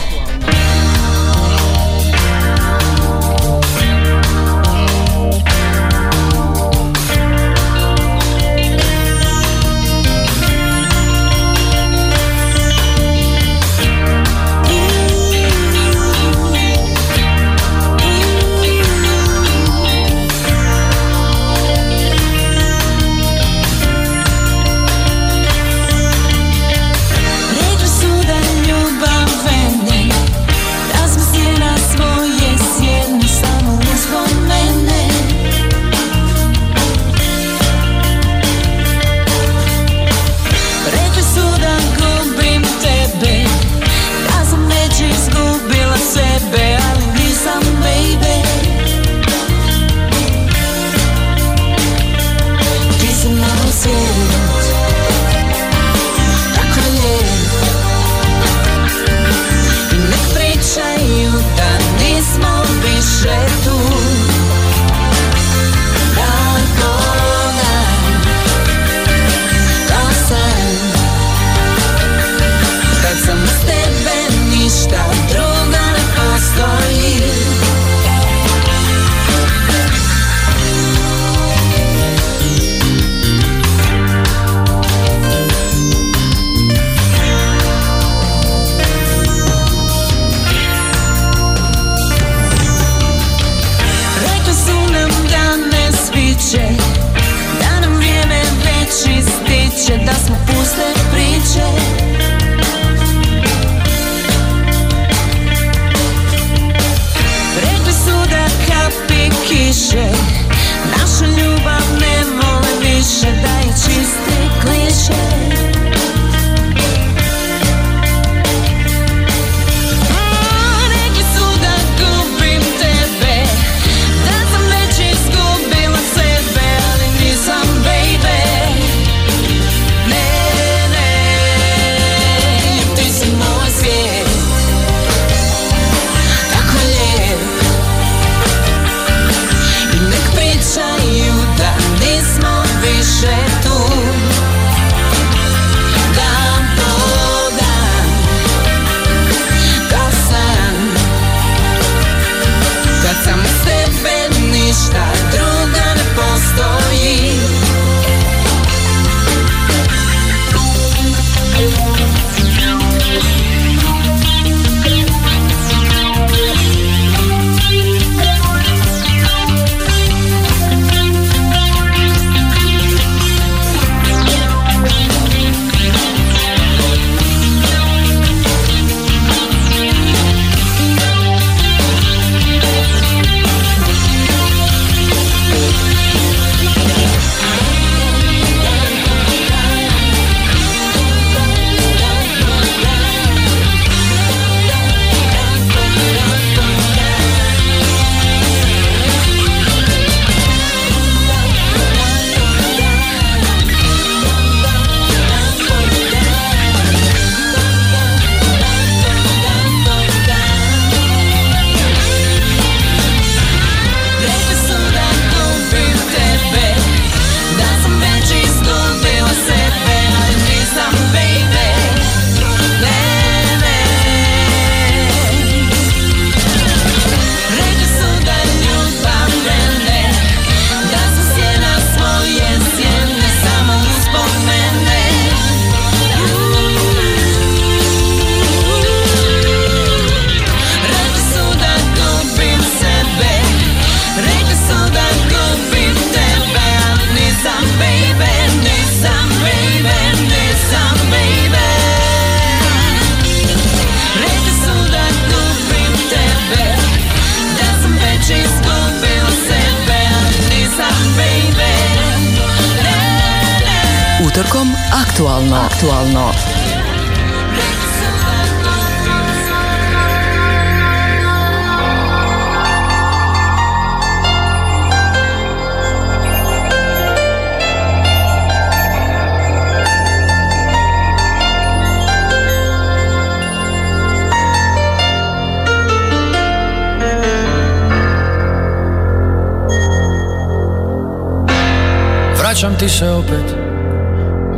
Ti 292.85 292.90
se 292.90 293.11
opet, 293.11 293.57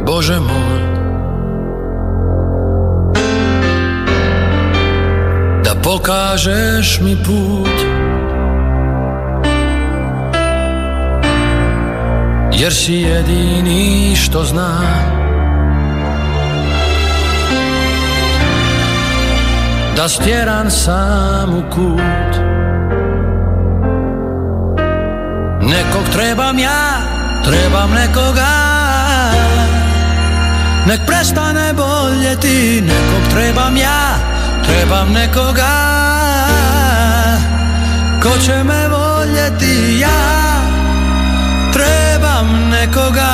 Bože 0.07 0.41
moj. 0.41 0.81
Da 5.65 5.75
pokažeš 5.83 7.01
mi 7.01 7.17
put. 7.17 7.77
Jer 12.53 12.75
si 12.75 12.95
jedini 12.95 14.17
što 14.17 14.45
znam. 14.45 14.87
Da 19.97 20.09
stjeran 20.09 20.71
sam 20.71 21.55
u 21.55 21.63
kut. 21.71 22.47
Nekog 25.61 26.03
trebam 26.13 26.59
ja, 26.59 27.16
trebam 27.47 27.91
nekoga 27.91 28.53
Nek 30.87 31.01
prestane 31.07 31.73
boljeti, 31.73 32.81
nekog 32.81 33.33
trebam 33.35 33.77
ja, 33.77 34.19
trebam 34.65 35.13
nekoga 35.13 35.77
Ko 38.23 38.39
će 38.39 38.65
me 38.65 38.89
voljeti. 38.89 39.99
Ja, 40.01 40.09
trebam 41.73 42.69
nekoga 42.71 43.33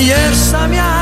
Jer 0.00 0.36
sam 0.50 0.72
ja 0.72 1.01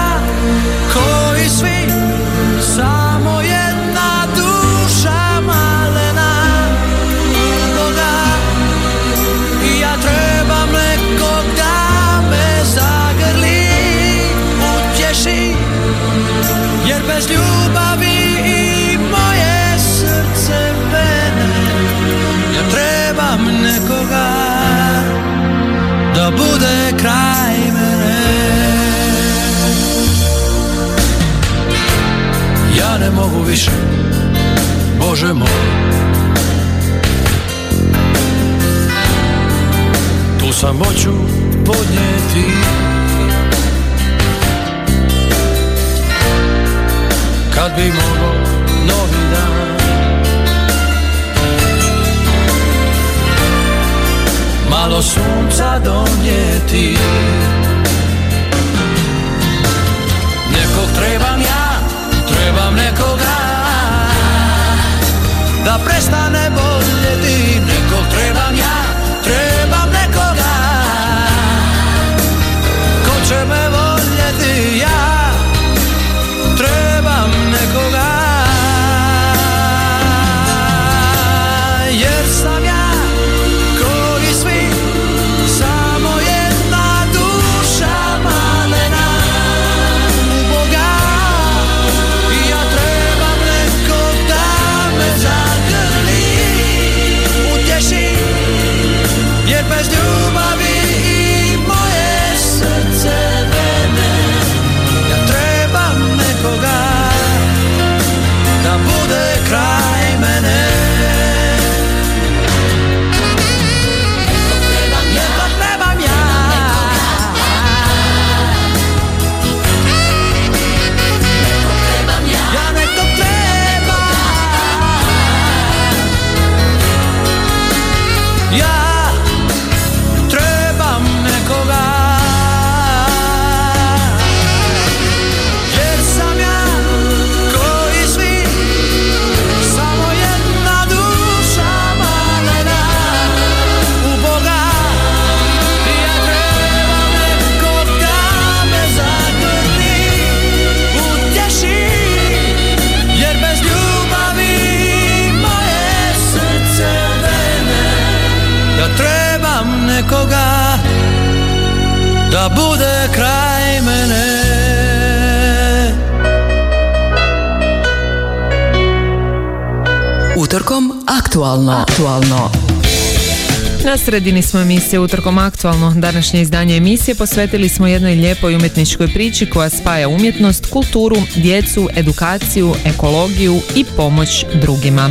Na 173.91 173.97
sredini 173.97 174.43
smo 174.43 174.61
emisije 174.61 175.01
Utorkom 175.01 175.39
aktualno. 175.39 175.95
Današnje 175.97 176.41
izdanje 176.41 176.77
emisije 176.77 177.15
posvetili 177.15 177.69
smo 177.69 177.87
jednoj 177.87 178.15
lijepoj 178.15 178.55
umjetničkoj 178.55 179.09
priči 179.09 179.47
koja 179.47 179.71
spaja 179.71 180.09
umjetnost, 180.09 180.67
kulturu, 180.67 181.17
djecu, 181.37 181.89
edukaciju, 181.97 182.75
ekologiju 182.85 183.61
i 183.77 183.85
pomoć 183.97 184.45
drugima. 184.55 185.11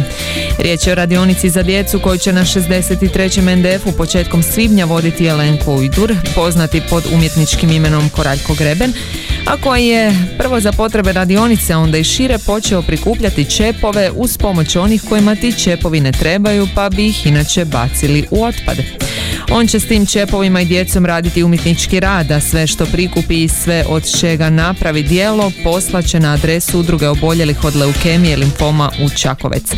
Riječ 0.59 0.87
je 0.87 0.91
o 0.91 0.95
radionici 0.95 1.49
za 1.49 1.63
djecu 1.63 1.99
koju 1.99 2.17
će 2.17 2.33
na 2.33 2.41
63. 2.41 3.55
NDF-u 3.55 3.91
početkom 3.91 4.43
svibnja 4.43 4.85
voditi 4.85 5.23
Jelenko 5.23 5.75
Ujdur, 5.75 6.15
poznati 6.35 6.81
pod 6.89 7.03
umjetničkim 7.13 7.71
imenom 7.71 8.09
Koraljko 8.09 8.53
Greben, 8.53 8.93
a 9.45 9.57
koji 9.63 9.87
je 9.87 10.13
prvo 10.37 10.59
za 10.59 10.71
potrebe 10.71 11.13
radionice, 11.13 11.75
onda 11.75 11.97
i 11.97 12.03
šire 12.03 12.37
počeo 12.45 12.81
prikupljati 12.81 13.45
čepove 13.45 14.11
uz 14.15 14.37
pomoć 14.37 14.75
onih 14.75 15.01
kojima 15.09 15.35
ti 15.35 15.59
čepovi 15.63 15.99
ne 15.99 16.11
trebaju 16.11 16.67
pa 16.75 16.89
bi 16.89 17.07
ih 17.07 17.25
inače 17.25 17.65
bacili 17.65 18.27
u 18.31 18.43
otpad. 18.43 18.77
On 19.51 19.67
će 19.67 19.79
s 19.79 19.87
tim 19.87 20.05
čepovima 20.05 20.61
i 20.61 20.65
djecom 20.65 21.05
raditi 21.05 21.43
umjetnički 21.43 21.99
rad, 21.99 22.31
a 22.31 22.39
sve 22.39 22.67
što 22.67 22.85
prikupi 22.85 23.43
i 23.43 23.47
sve 23.47 23.85
od 23.89 24.19
čega 24.19 24.49
napravi 24.49 25.03
dijelo 25.03 25.51
poslaće 25.63 26.19
na 26.19 26.33
adresu 26.33 26.79
udruge 26.79 27.07
oboljelih 27.07 27.63
od 27.63 27.75
leukemije 27.75 28.33
i 28.33 28.37
limfoma 28.37 28.91
u 29.05 29.09
Čakovec. 29.09 29.73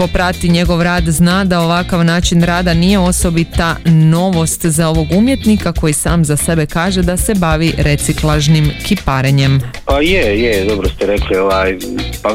Tko 0.00 0.06
prati 0.06 0.48
njegov 0.48 0.82
rad 0.82 1.04
zna 1.04 1.44
da 1.44 1.60
ovakav 1.60 2.04
način 2.04 2.42
rada 2.42 2.74
nije 2.74 2.98
osobita 2.98 3.76
novost 3.84 4.66
za 4.66 4.88
ovog 4.88 5.06
umjetnika 5.12 5.72
koji 5.72 5.92
sam 5.92 6.24
za 6.24 6.36
sebe 6.36 6.66
kaže 6.66 7.02
da 7.02 7.16
se 7.16 7.34
bavi 7.34 7.72
reciklažnim 7.78 8.70
kiparenjem. 8.86 9.60
Pa 9.84 10.00
je, 10.00 10.40
je, 10.40 10.64
dobro 10.64 10.88
ste 10.88 11.06
rekli, 11.06 11.36
ovaj, 11.36 11.76
pa 12.22 12.30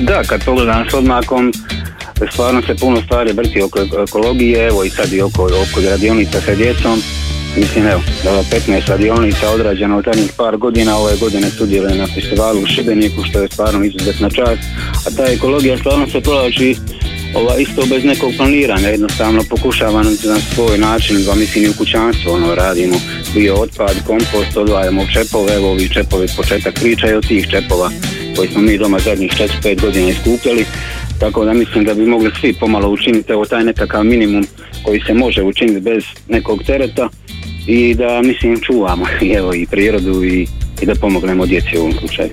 da, 0.00 0.22
kad 0.22 0.44
pogledam 0.44 0.90
s 0.90 0.94
odmakom, 0.94 1.52
stvarno 2.32 2.62
se 2.62 2.74
puno 2.74 3.02
stvari 3.02 3.32
vrti 3.32 3.62
oko 3.62 3.78
ekologije, 4.02 4.66
evo 4.66 4.84
i 4.84 4.90
sad 4.90 5.12
i 5.12 5.20
oko, 5.20 5.44
oko 5.44 5.80
radionica 5.90 6.40
sa 6.40 6.54
djecom. 6.54 7.02
Mislim, 7.56 7.86
evo, 7.86 8.00
da 8.24 8.32
ova 8.32 8.42
15 8.42 8.88
radionica 8.88 9.50
odrađena 9.50 9.96
u 9.96 10.02
zadnjih 10.02 10.32
par 10.36 10.56
godina, 10.56 10.96
ove 10.96 11.16
godine 11.16 11.50
sudjeluje 11.50 11.94
na 11.94 12.06
festivalu 12.06 12.60
u 12.62 12.66
Šibeniku, 12.66 13.24
što 13.24 13.40
je 13.40 13.48
stvarno 13.48 13.84
izuzetna 13.84 14.30
čast. 14.30 14.62
A 15.06 15.10
ta 15.16 15.32
ekologija 15.32 15.78
stvarno 15.78 16.06
se 16.06 16.20
provlači 16.20 16.76
ova, 17.34 17.56
isto 17.58 17.86
bez 17.86 18.04
nekog 18.04 18.32
planiranja, 18.36 18.88
jednostavno 18.88 19.42
pokušavam 19.50 20.04
na 20.04 20.40
svoj 20.54 20.78
način, 20.78 21.22
dva 21.22 21.34
mislim 21.34 21.64
i 21.64 21.68
u 21.68 21.78
kućanstvu 21.78 22.30
ono, 22.30 22.54
radimo 22.54 22.96
bio 23.34 23.54
otpad, 23.54 24.06
kompost, 24.06 24.56
odvajamo 24.56 25.06
čepove, 25.12 25.54
evo 25.54 25.70
ovi 25.70 25.88
čepovi 25.88 26.26
početak 26.36 26.74
priča 26.74 27.10
i 27.10 27.14
od 27.14 27.28
tih 27.28 27.46
čepova 27.50 27.90
koji 28.36 28.48
smo 28.48 28.60
mi 28.60 28.78
doma 28.78 28.98
zadnjih 28.98 29.32
4-5 29.62 29.80
godina 29.80 30.08
iskupljali, 30.08 30.64
tako 31.20 31.44
da 31.44 31.52
mislim 31.52 31.84
da 31.84 31.94
bi 31.94 32.06
mogli 32.06 32.30
svi 32.40 32.52
pomalo 32.52 32.88
učiniti 32.88 33.32
evo 33.32 33.44
taj 33.44 33.64
nekakav 33.64 34.04
minimum 34.04 34.46
koji 34.82 35.00
se 35.06 35.14
može 35.14 35.42
učiniti 35.42 35.80
bez 35.80 36.04
nekog 36.28 36.62
tereta 36.62 37.08
i 37.66 37.94
da 37.94 38.22
mislim 38.22 38.60
čuvamo 38.60 39.06
i 39.22 39.30
evo 39.30 39.54
i 39.54 39.66
prirodu 39.66 40.24
i, 40.24 40.46
i 40.82 40.86
da 40.86 40.94
pomognemo 40.94 41.46
djeci 41.46 41.78
u 41.78 41.80
ovom 41.80 41.92
slučaju. 41.92 42.30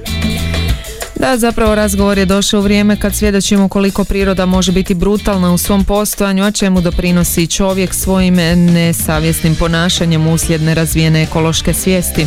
Da, 1.24 1.38
zapravo 1.38 1.76
razgovor 1.76 2.18
je 2.18 2.26
došao 2.26 2.60
u 2.60 2.64
vrijeme 2.64 3.00
kad 3.00 3.16
svjedočimo 3.16 3.68
koliko 3.68 4.04
priroda 4.04 4.46
može 4.46 4.72
biti 4.72 4.94
brutalna 4.94 5.54
u 5.54 5.58
svom 5.58 5.84
postojanju, 5.84 6.44
a 6.44 6.52
čemu 6.52 6.82
doprinosi 6.82 7.48
čovjek 7.48 7.94
svojim 7.94 8.36
nesavjesnim 8.74 9.56
ponašanjem 9.56 10.28
uslijed 10.28 10.62
nerazvijene 10.62 11.24
ekološke 11.24 11.74
svijesti. 11.74 12.26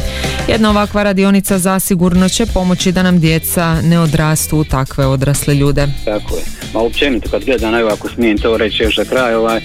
Jedna 0.48 0.70
ovakva 0.70 1.02
radionica 1.02 1.58
zasigurno 1.58 2.28
će 2.28 2.46
pomoći 2.46 2.92
da 2.92 3.02
nam 3.02 3.20
djeca 3.20 3.80
ne 3.82 4.00
odrastu 4.00 4.58
u 4.58 4.64
takve 4.64 5.06
odrasle 5.06 5.54
ljude. 5.54 5.86
Tako 6.04 6.36
je. 6.36 6.42
Ma 6.74 6.80
općenito 6.80 7.30
kad 7.30 7.44
gledam, 7.44 7.74
evo 7.74 7.90
ako 7.90 8.08
smijem 8.08 8.38
to 8.38 8.56
reći 8.56 8.82
još 8.82 8.96
za 8.96 9.04
kraj, 9.04 9.34
ovaj, 9.34 9.60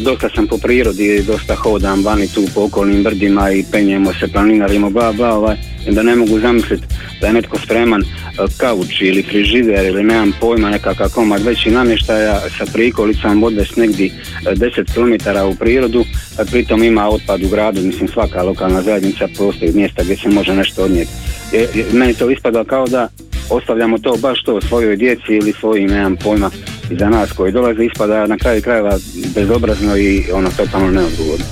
dosta 0.00 0.28
sam 0.34 0.46
po 0.46 0.58
prirodi, 0.58 1.22
dosta 1.26 1.54
hodam 1.54 2.04
vani 2.04 2.28
tu 2.28 2.44
po 2.54 2.64
okolnim 2.64 3.02
brdima 3.02 3.50
i 3.50 3.64
penjemo 3.72 4.12
se, 4.20 4.28
planinarimo, 4.28 4.90
bla, 4.90 5.12
bla, 5.12 5.34
ovaj, 5.34 5.56
da 5.88 6.02
ne 6.02 6.16
mogu 6.16 6.40
zamisliti 6.40 6.84
da 7.20 7.26
je 7.26 7.32
netko 7.32 7.58
spreman 7.58 8.02
e, 8.02 8.06
kauč 8.56 9.00
ili 9.00 9.22
frižider 9.22 9.86
ili 9.86 10.02
nemam 10.04 10.32
pojma 10.40 10.70
nekakav 10.70 11.08
komad 11.14 11.42
veći 11.42 11.70
namještaja 11.70 12.40
sa 12.58 12.66
prikolicom 12.72 13.44
odvest 13.44 13.76
negdje 13.76 14.10
10 14.44 14.94
km 14.94 15.30
u 15.50 15.54
prirodu, 15.54 16.04
a 16.38 16.44
pritom 16.44 16.82
ima 16.82 17.08
otpad 17.08 17.42
u 17.42 17.48
gradu, 17.48 17.82
mislim 17.82 18.08
svaka 18.08 18.42
lokalna 18.42 18.82
zajednica 18.82 19.28
postoji 19.38 19.72
mjesta 19.72 20.02
gdje 20.02 20.16
se 20.16 20.28
može 20.28 20.54
nešto 20.54 20.84
odnijeti. 20.84 21.10
Meni 21.92 22.14
to 22.14 22.30
ispada 22.30 22.64
kao 22.64 22.86
da 22.86 23.08
ostavljamo 23.50 23.98
to 23.98 24.16
baš 24.22 24.42
to 24.42 24.60
svojoj 24.60 24.96
djeci 24.96 25.32
ili 25.32 25.52
svojim, 25.52 25.90
nemam 25.90 26.16
pojma, 26.16 26.50
za 26.90 27.08
nas 27.08 27.32
koji 27.32 27.52
dolaze 27.52 27.84
ispada 27.84 28.26
na 28.26 28.38
kraju 28.38 28.62
krajeva 28.62 28.98
bezobrazno 29.34 29.96
i 29.96 30.24
ono 30.32 30.50
totalno 30.50 30.90
neodgovorno. 30.90 31.44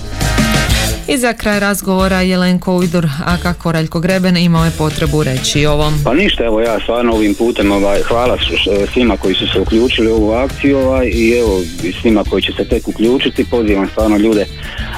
I 1.08 1.18
za 1.18 1.32
kraj 1.32 1.60
razgovora 1.60 2.20
Jelenko 2.20 2.76
Ujdor, 2.76 3.08
a 3.24 3.36
kako 3.42 3.72
Raljko 3.72 4.00
Greben 4.00 4.36
imao 4.36 4.64
je 4.64 4.70
potrebu 4.78 5.22
reći 5.22 5.66
ovom. 5.66 5.94
Pa 6.04 6.14
ništa, 6.14 6.44
evo 6.44 6.60
ja 6.60 6.80
stvarno 6.80 7.12
ovim 7.12 7.34
putem 7.34 7.72
ovaj, 7.72 8.02
hvala 8.02 8.38
svima 8.92 9.16
koji 9.16 9.34
su 9.34 9.46
se 9.52 9.60
uključili 9.60 10.12
u 10.12 10.14
ovu 10.14 10.32
akciju 10.32 10.78
ovaj, 10.78 11.06
i 11.06 11.30
evo 11.30 11.60
svima 12.02 12.24
koji 12.24 12.42
će 12.42 12.52
se 12.52 12.64
tek 12.64 12.88
uključiti, 12.88 13.50
pozivam 13.50 13.88
stvarno 13.88 14.16
ljude 14.16 14.46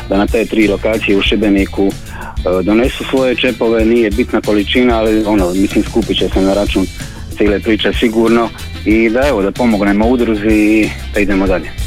da 0.09 0.17
na 0.17 0.27
te 0.27 0.45
tri 0.45 0.69
lokacije 0.69 1.17
u 1.17 1.23
Šibeniku 1.23 1.87
e, 1.87 2.63
donesu 2.63 3.05
svoje 3.11 3.37
čepove, 3.37 3.85
nije 3.85 4.11
bitna 4.11 4.41
količina, 4.41 4.99
ali 4.99 5.25
ono, 5.25 5.55
mislim 5.55 5.85
skupit 5.85 6.19
će 6.19 6.29
se 6.29 6.41
na 6.41 6.55
račun 6.55 6.87
cijele 7.37 7.61
priče 7.61 7.93
sigurno 7.93 8.49
i 8.85 9.11
da 9.11 9.29
evo 9.29 9.43
da 9.43 9.53
pomognemo 9.53 10.07
udruzi 10.09 10.49
i 10.49 10.89
da 11.15 11.21
idemo 11.21 11.47
dalje. 11.47 11.80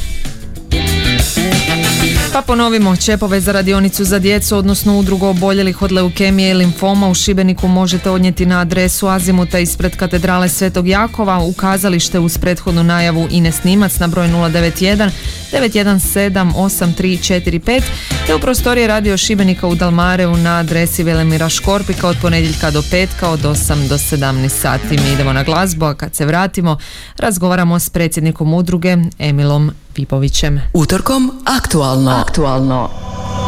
Pa 2.34 2.42
ponovimo, 2.42 2.96
čepove 2.96 3.40
za 3.40 3.52
radionicu 3.52 4.04
za 4.04 4.20
djecu, 4.20 4.58
odnosno 4.58 5.00
udrugu 5.00 5.28
oboljelih 5.28 5.82
od 5.82 5.92
leukemije 5.92 6.52
i 6.52 6.54
limfoma 6.54 7.10
u 7.10 7.14
Šibeniku 7.14 7.68
možete 7.68 8.10
odnijeti 8.10 8.46
na 8.46 8.60
adresu 8.60 9.08
Azimuta 9.08 9.60
ispred 9.60 9.96
katedrale 9.96 10.50
Svetog 10.50 10.88
Jakova, 10.88 11.40
ukazalište 11.40 12.20
uz 12.20 12.38
prethodnu 12.38 12.84
najavu 12.84 13.28
Ines 13.32 13.64
Nimac 13.64 14.00
na 14.00 14.08
broj 14.08 14.28
091 14.28 15.10
917 15.52 16.54
8345 16.54 17.82
te 18.28 18.36
u 18.36 18.40
prostorije 18.40 18.88
radio 18.88 19.18
Šibenika 19.18 19.68
u 19.68 19.76
Dalmareu 19.76 20.38
na 20.38 20.58
adresi 20.58 21.04
Velemira 21.04 21.50
Škorpika 21.50 22.08
od 22.08 22.18
ponedjeljka 22.22 22.72
do 22.72 22.84
petka 22.92 23.30
od 23.30 23.42
8 23.42 23.88
do 23.88 23.98
17 23.98 24.50
sati. 24.50 24.98
Mi 24.98 25.14
idemo 25.14 25.34
na 25.34 25.44
glazbu, 25.44 25.86
a 25.86 25.94
kad 25.94 26.16
se 26.16 26.26
vratimo 26.26 26.78
razgovaramo 27.18 27.80
s 27.80 27.90
predsjednikom 27.90 28.54
udruge 28.54 28.98
Emilom 29.20 29.72
Pipovićem. 29.94 30.62
Utorkom 30.74 31.32
aktualno. 31.46 32.12
Aktualno. 32.12 32.90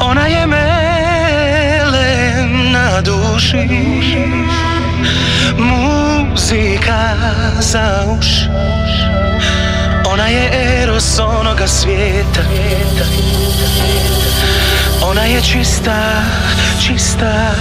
Ona 0.01 0.27
je 0.27 0.47
melem 0.47 1.81
na 2.71 3.01
duši 3.01 3.67
Muzika 5.57 7.15
za 7.59 8.15
uš 8.19 8.27
Ona 10.11 10.27
je 10.27 10.81
eros 10.83 11.19
onoga 11.19 11.67
svijeta 11.67 12.41
Ona 15.01 15.21
je 15.21 15.41
čista, 15.41 16.23
čista, 16.87 17.51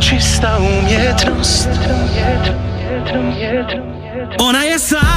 čista 0.00 0.58
umjetnost 0.58 1.68
Ona 4.38 4.62
je 4.62 4.78
samo 4.78 5.09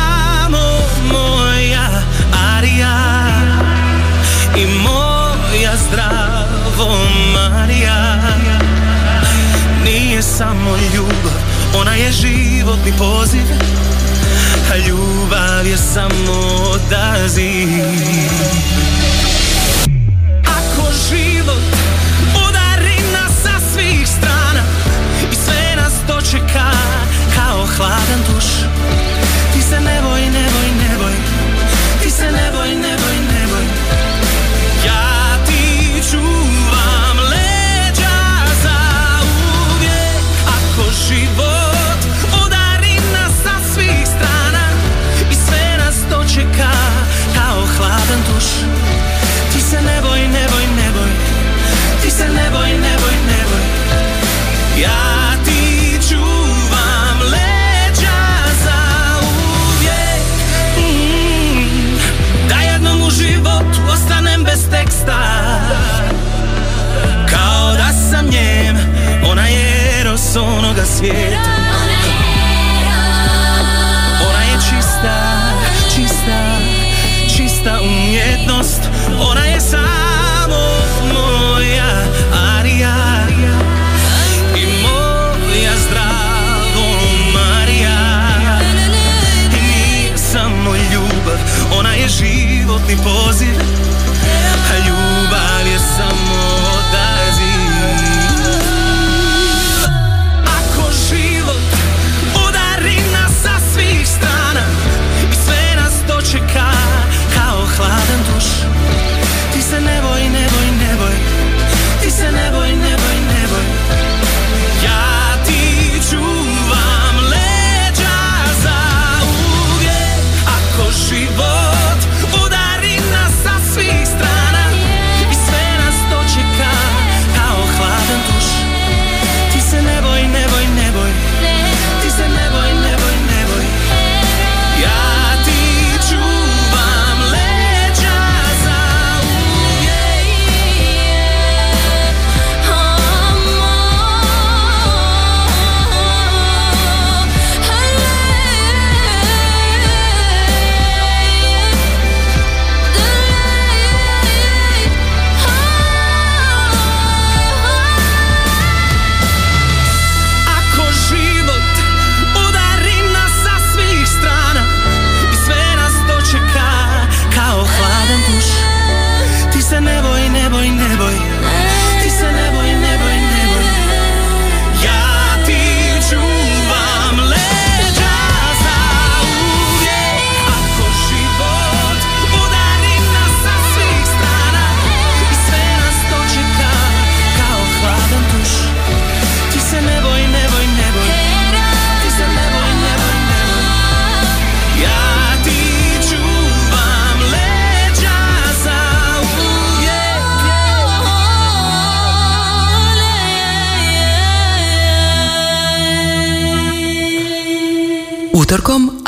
samo 10.24 10.78
ljubav, 10.96 11.34
ona 11.76 11.94
je 11.94 12.12
životni 12.12 12.94
poziv 12.98 13.42
A 14.72 14.78
ljubav 14.78 15.68
je 15.68 15.78
samo 15.78 16.34
odaziv. 16.74 17.70
Ako 20.44 20.88
život 21.10 21.64
udari 22.48 22.98
nas 23.14 23.32
sa 23.44 23.60
svih 23.74 24.08
strana 24.08 24.64
I 25.32 25.36
sve 25.36 25.76
nas 25.76 25.94
dočeka 26.08 26.72
kao 27.36 27.66
hladan 27.78 28.22
tuš 28.26 28.46
Ti 29.54 29.62
se 29.62 29.80
ne 29.82 30.02
boj, 30.02 30.22
ne 30.22 30.48
boj, 30.54 30.73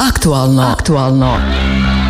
Aktualno. 0.08 0.62
Aktualno. 0.62 2.05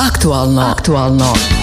Aktualno. 0.00 0.62
Aktualno. 0.62 1.59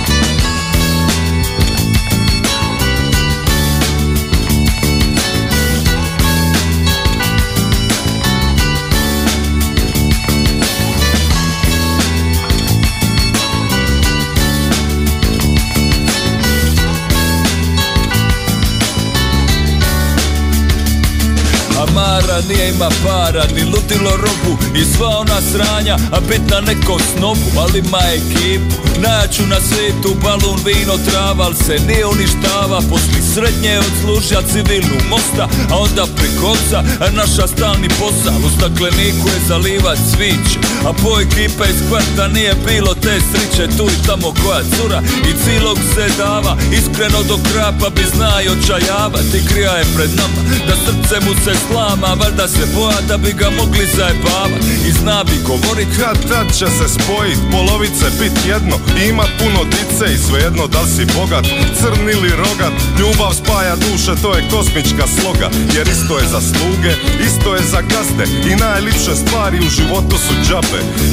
nema 22.71 22.89
para, 23.03 23.45
ni 23.55 23.63
lutilo 23.63 24.11
robu 24.11 24.57
I 24.75 24.85
sva 24.85 25.07
ona 25.07 25.41
sranja, 25.41 25.95
a 26.11 26.19
bit 26.19 26.41
na 26.51 26.61
neko 26.61 26.99
snopu 26.99 27.59
Ali 27.59 27.79
ima 27.79 28.01
ekipu, 28.13 28.75
najjaču 29.01 29.43
na 29.47 29.59
svetu 29.61 30.15
Balun, 30.23 30.59
vino, 30.65 30.97
trava, 30.97 31.45
al 31.45 31.53
se 31.53 31.79
nije 31.87 32.05
uništava. 32.05 32.79
Posli 32.89 33.21
srednje 33.33 33.79
odslužja 33.79 34.41
civilnu 34.51 34.97
mosta 35.09 35.47
A 35.71 35.77
onda 35.77 36.05
prekoca, 36.15 36.83
naša 37.11 37.47
stalni 37.47 37.89
posal 37.89 38.45
U 38.45 38.49
stakleniku 38.57 39.27
je 39.27 39.39
zalivat 39.47 39.97
cvić 40.11 40.56
a 40.85 40.93
po 40.93 41.19
ekipe 41.21 41.63
iz 41.69 41.79
kvarta 41.89 42.27
nije 42.27 42.53
bilo 42.67 42.93
te 42.93 43.19
sriće 43.29 43.77
Tu 43.77 43.85
i 43.85 44.07
tamo 44.07 44.33
koja 44.43 44.61
cura. 44.75 45.01
I 45.29 45.31
cilog 45.43 45.77
se 45.93 46.05
dava 46.17 46.57
Iskreno 46.71 47.23
do 47.23 47.37
krapa 47.49 47.89
bi 47.89 48.03
znaj 48.15 48.43
očajavati 48.55 49.45
Krija 49.49 49.73
je 49.77 49.85
pred 49.95 50.09
nama 50.19 50.41
da 50.67 50.75
srce 50.85 51.15
mu 51.25 51.33
se 51.43 51.53
slama. 51.67 52.07
Valjda 52.21 52.47
se 52.47 52.65
boja 52.75 53.01
da 53.07 53.17
bi 53.17 53.31
ga 53.33 53.49
mogli 53.49 53.85
zajebavat 53.97 54.63
I 54.87 54.91
zna 54.91 55.23
bi 55.23 55.37
govorit 55.47 55.87
Kad 55.99 56.17
tad 56.29 56.47
će 56.57 56.67
se 56.77 56.87
spojit 56.95 57.39
polovice 57.51 58.07
bit 58.19 58.35
jedno. 58.47 58.75
I 58.99 59.09
imat 59.09 59.31
puno 59.39 59.61
dice 59.73 60.05
i 60.13 60.17
svejedno 60.25 60.67
da 60.67 60.83
si 60.93 61.03
bogat 61.17 61.45
Crn 61.79 62.09
ili 62.15 62.31
rogat. 62.43 62.75
Ljubav 62.99 63.31
spaja 63.41 63.75
duše 63.75 64.13
to 64.21 64.29
je 64.35 64.47
kosmička 64.51 65.05
sloga. 65.15 65.47
Jer 65.75 65.87
isto 65.87 66.13
je 66.19 66.25
za 66.33 66.41
sluge, 66.41 66.91
isto 67.27 67.55
je 67.55 67.61
za 67.73 67.81
gazde. 67.91 68.25
I 68.51 68.55
najlipše 68.55 69.13
stvari 69.23 69.57
u 69.67 69.69
životu 69.69 70.17
su 70.17 70.33
džabe 70.45 70.66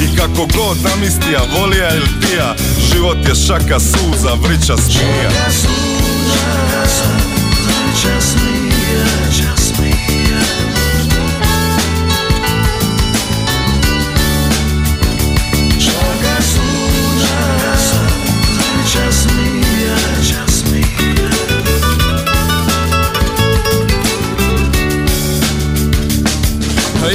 I 0.05 0.17
kako 0.17 0.47
god 0.57 0.77
namistija 0.83 1.41
volija 1.59 1.95
ili 1.95 2.09
tija 2.21 2.55
Život 2.93 3.17
je 3.29 3.35
šaka 3.35 3.81
suza, 3.81 4.35
vrića 4.43 4.77
smija. 4.77 5.29
A 5.29 5.51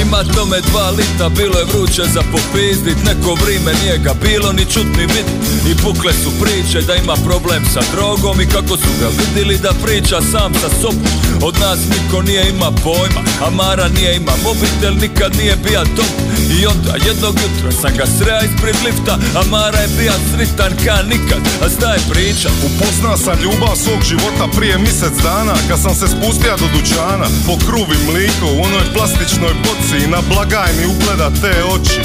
ima 0.00 0.24
tome 0.34 0.60
dva 0.60 0.90
lita, 0.90 1.28
bilo 1.28 1.58
je 1.58 1.64
vruće 1.64 2.02
za 2.14 2.22
popizdit 2.32 2.98
Neko 3.04 3.34
vrime 3.34 3.72
nije 3.82 3.98
ga 3.98 4.14
bilo 4.22 4.52
ni 4.52 4.64
čut 4.64 4.88
ni 4.96 5.06
vidit 5.12 5.40
I 5.70 5.74
pukle 5.82 6.12
su 6.12 6.30
priče 6.40 6.80
da 6.86 6.94
ima 6.94 7.14
problem 7.26 7.62
sa 7.74 7.82
drogom. 7.92 8.40
I 8.40 8.46
kako 8.46 8.76
su 8.76 8.90
ga 9.00 9.08
vidjeli 9.20 9.58
da 9.58 9.72
priča 9.84 10.18
sam 10.32 10.54
sa 10.54 10.68
sobom. 10.80 11.12
Od 11.42 11.54
nas 11.60 11.80
niko 11.92 12.22
nije 12.22 12.50
ima 12.50 12.70
pojma 12.84 13.22
A 13.44 13.50
Mara 13.50 13.88
nije 13.88 14.16
ima 14.16 14.32
mobitel, 14.44 14.94
nikad 15.04 15.36
nije 15.36 15.56
bija 15.64 15.82
dom. 15.96 16.12
I 16.58 16.66
onda 16.66 16.92
jednog 17.06 17.34
jutra 17.42 17.70
sam 17.80 17.92
ga 17.98 18.06
sreja 18.18 18.40
ispred 18.48 18.76
lifta 18.84 19.14
A 19.38 19.42
Mara 19.50 19.78
je 19.78 19.88
bija 19.98 20.16
sritan 20.30 20.72
ka 20.84 20.96
nikad. 21.12 21.40
A 21.64 21.68
zna 21.68 21.90
je 21.94 22.00
priča? 22.10 22.48
Upoznao 22.68 23.16
sam 23.24 23.36
ljubav 23.42 23.74
svog 23.84 24.00
života 24.10 24.44
prije 24.56 24.78
mjesec 24.78 25.14
dana 25.22 25.54
Kad 25.68 25.78
sam 25.84 25.94
se 25.94 26.06
spustio 26.14 26.54
do 26.62 26.66
dućana 26.74 27.26
Po 27.46 27.54
kruvi 27.66 27.96
mliko 28.08 28.46
u 28.54 28.62
onoj 28.66 28.84
plastičnoj 28.94 29.54
boci 29.64 29.89
I 29.98 30.06
na 30.06 30.18
blagajni 30.28 30.86
ugleda 30.86 31.30
te 31.30 31.64
oči. 31.64 32.00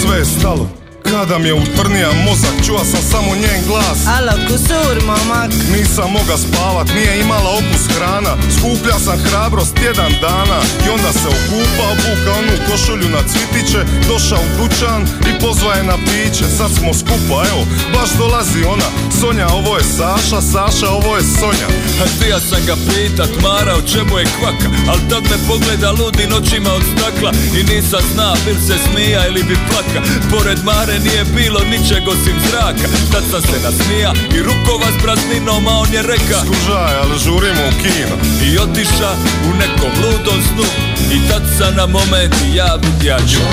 Sve 0.00 0.18
je 0.18 0.24
stalo 0.24 0.83
kada 1.10 1.38
mi 1.38 1.48
je 1.48 1.54
utrnija 1.54 2.10
mozak, 2.26 2.56
čuva 2.66 2.84
sam 2.84 3.02
samo 3.10 3.30
njen 3.34 3.60
glas. 3.66 3.98
Alo, 4.16 4.32
kusur, 4.48 4.96
momak. 5.08 5.50
Nisam 5.76 6.08
moga 6.18 6.36
spavat, 6.44 6.88
nije 6.96 7.20
imala 7.20 7.50
okus 7.58 7.84
hrana. 7.94 8.32
Skuplja 8.56 8.98
sam 9.04 9.18
hrabrost 9.26 9.74
tjedan 9.80 10.12
dana. 10.20 10.58
I 10.86 10.88
onda 10.96 11.10
se 11.20 11.26
okupa, 11.34 11.84
obuka 11.92 12.30
onu 12.40 12.54
košulju 12.68 13.08
na 13.16 13.22
cvitiće. 13.30 13.80
Došao 14.08 14.42
u 14.44 14.50
dućan 14.58 15.02
i 15.28 15.40
pozva 15.40 15.72
je 15.74 15.84
na 15.92 15.96
piće. 16.06 16.44
Sad 16.58 16.70
smo 16.78 16.94
skupa, 17.00 17.36
evo, 17.50 17.62
baš 17.94 18.10
dolazi 18.18 18.60
ona. 18.74 18.88
Sonja, 19.20 19.48
ovo 19.58 19.76
je 19.76 19.84
Saša, 19.96 20.40
Saša, 20.52 20.88
ovo 20.98 21.16
je 21.16 21.22
Sonja. 21.38 21.68
A 22.02 22.04
htio 22.12 22.38
sam 22.48 22.60
ga 22.66 22.76
pitat 22.88 23.30
Mara 23.42 23.74
o 23.76 23.82
čemu 23.92 24.18
je 24.18 24.26
kvaka 24.38 24.68
Al 24.90 24.98
tad 25.10 25.22
me 25.30 25.36
pogleda 25.48 25.90
ludim 25.90 26.32
očima 26.40 26.70
od 26.78 26.82
stakla. 26.92 27.30
I 27.58 27.60
nisam 27.70 28.02
zna 28.12 28.34
bil 28.44 28.58
se 28.66 28.76
smija 28.84 29.26
ili 29.28 29.42
bi 29.42 29.56
plaka. 29.68 30.00
Pored 30.30 30.60
Mare 30.64 30.93
nije 30.98 31.24
bilo 31.24 31.60
ničeg 31.60 32.08
osim 32.08 32.36
zraka. 32.50 32.86
Tad 33.12 33.22
sam 33.30 33.42
se 33.42 33.58
nasmija 33.64 34.12
i 34.36 34.38
rukova 34.42 34.88
s 34.94 35.02
prazninom 35.02 35.66
A 35.68 35.78
on 35.78 35.92
je 35.92 36.02
reka. 36.02 36.38
Skužaj, 36.44 36.94
ali 37.02 37.18
žurimo 37.24 37.62
u 37.70 37.74
kino. 37.82 38.16
I 38.46 38.58
otiša 38.58 39.10
u 39.48 39.50
nekom 39.62 39.92
ludom 40.02 40.38
snu. 40.48 40.66
I 41.14 41.28
tad 41.28 41.42
sam 41.58 41.74
na 41.76 41.86
moment 41.86 42.34
i 42.46 42.56
ja 42.56 42.78
vidja 42.82 43.18
nju 43.18 43.44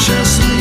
Utorkom 0.00 0.59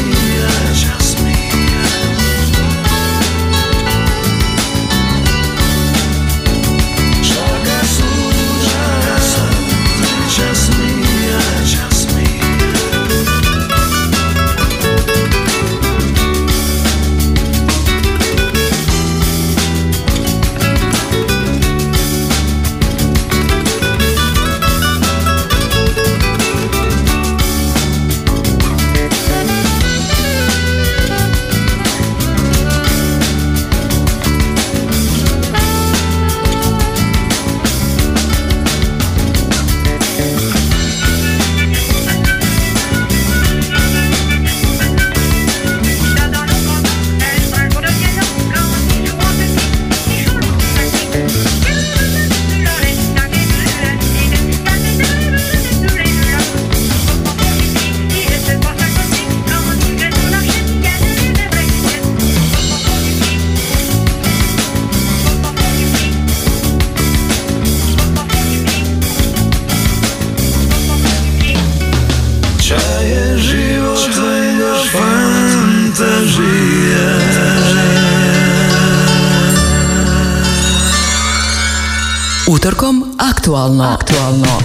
aktualno. 84.09 84.61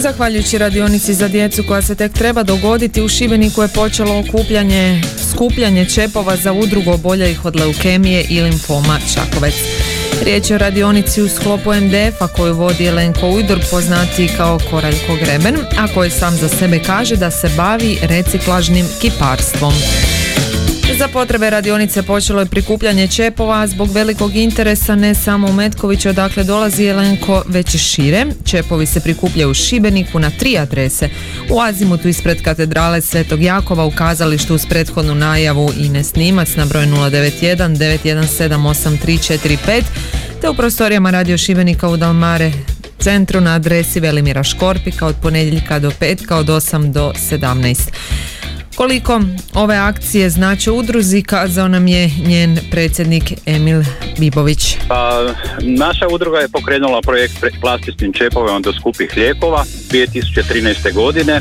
Zahvaljujući 0.00 0.58
radionici 0.58 1.14
za 1.14 1.28
djecu 1.28 1.64
koja 1.68 1.82
se 1.82 1.94
tek 1.94 2.12
treba 2.12 2.42
dogoditi 2.42 3.02
u 3.02 3.08
Šibeniku 3.08 3.62
je 3.62 3.68
počelo 3.68 4.18
okupljanje, 4.18 5.02
skupljanje 5.32 5.84
čepova 5.84 6.36
za 6.36 6.52
udrugu 6.52 6.90
oboljelih 6.90 7.44
od 7.44 7.56
leukemije 7.56 8.24
i 8.28 8.40
limfoma 8.40 8.98
Čakovec. 9.14 9.54
Riječ 10.24 10.50
je 10.50 10.56
o 10.56 10.58
radionici 10.58 11.22
u 11.22 11.28
sklopu 11.28 11.74
MDF-a 11.74 12.28
koju 12.28 12.54
vodi 12.54 12.86
Elenko 12.86 13.28
Ujdor 13.28 13.60
poznati 13.70 14.30
kao 14.36 14.58
Koraljko 14.70 15.16
Greben, 15.24 15.56
a 15.78 15.94
koji 15.94 16.10
sam 16.10 16.36
za 16.36 16.48
sebe 16.48 16.78
kaže 16.78 17.16
da 17.16 17.30
se 17.30 17.50
bavi 17.56 17.98
reciklažnim 18.02 18.86
kiparstvom. 19.00 19.72
Za 20.98 21.08
potrebe 21.08 21.50
radionice 21.50 22.02
počelo 22.02 22.40
je 22.40 22.46
prikupljanje 22.46 23.08
čepova 23.08 23.66
zbog 23.66 23.92
velikog 23.92 24.36
interesa 24.36 24.94
ne 24.94 25.14
samo 25.14 25.46
u 25.48 25.52
Metkoviću 25.52 26.08
odakle 26.08 26.44
dolazi 26.44 26.84
Jelenko, 26.84 27.42
već 27.46 27.74
i 27.74 27.78
šire. 27.78 28.26
Čepovi 28.44 28.86
se 28.86 29.00
prikupljaju 29.00 29.50
u 29.50 29.54
Šibeniku 29.54 30.18
na 30.18 30.30
tri 30.30 30.58
adrese. 30.58 31.08
U 31.50 31.60
Azimutu 31.60 32.08
ispred 32.08 32.42
katedrale 32.42 33.00
Svetog 33.00 33.42
Jakova 33.42 33.84
u 33.84 33.90
kazalištu 33.90 34.54
uz 34.54 34.66
prethodnu 34.66 35.14
najavu 35.14 35.70
Ines 35.78 36.14
Nimac 36.14 36.56
na 36.56 36.66
broj 36.66 36.86
091 36.86 37.76
917 37.76 38.56
8345 38.56 39.82
te 40.40 40.48
u 40.48 40.54
prostorijama 40.54 41.10
Radio 41.10 41.38
Šibenika 41.38 41.88
u 41.88 41.96
Dalmare 41.96 42.52
centru 42.98 43.40
na 43.40 43.54
adresi 43.54 44.00
Velimira 44.00 44.42
Škorpika 44.42 45.06
od 45.06 45.16
ponedjeljka 45.22 45.78
do 45.78 45.90
petka 45.98 46.36
od 46.36 46.46
8 46.46 46.92
do 46.92 47.12
17. 47.30 47.90
Koliko 48.80 49.20
ove 49.54 49.76
akcije 49.76 50.30
znače 50.30 50.70
udruzi 50.70 51.22
kazao 51.22 51.68
nam 51.68 51.86
je 51.86 52.10
njen 52.26 52.58
predsjednik 52.70 53.22
Emil 53.46 53.82
Bibović. 54.18 54.76
Pa, 54.88 55.24
naša 55.60 56.08
udruga 56.12 56.38
je 56.38 56.48
pokrenula 56.48 57.00
projekt 57.00 57.34
plastičnim 57.60 58.12
čepovima 58.12 58.60
do 58.60 58.72
skupih 58.72 59.12
lijekova 59.16 59.64
2013. 59.90 60.94
godine 60.94 61.40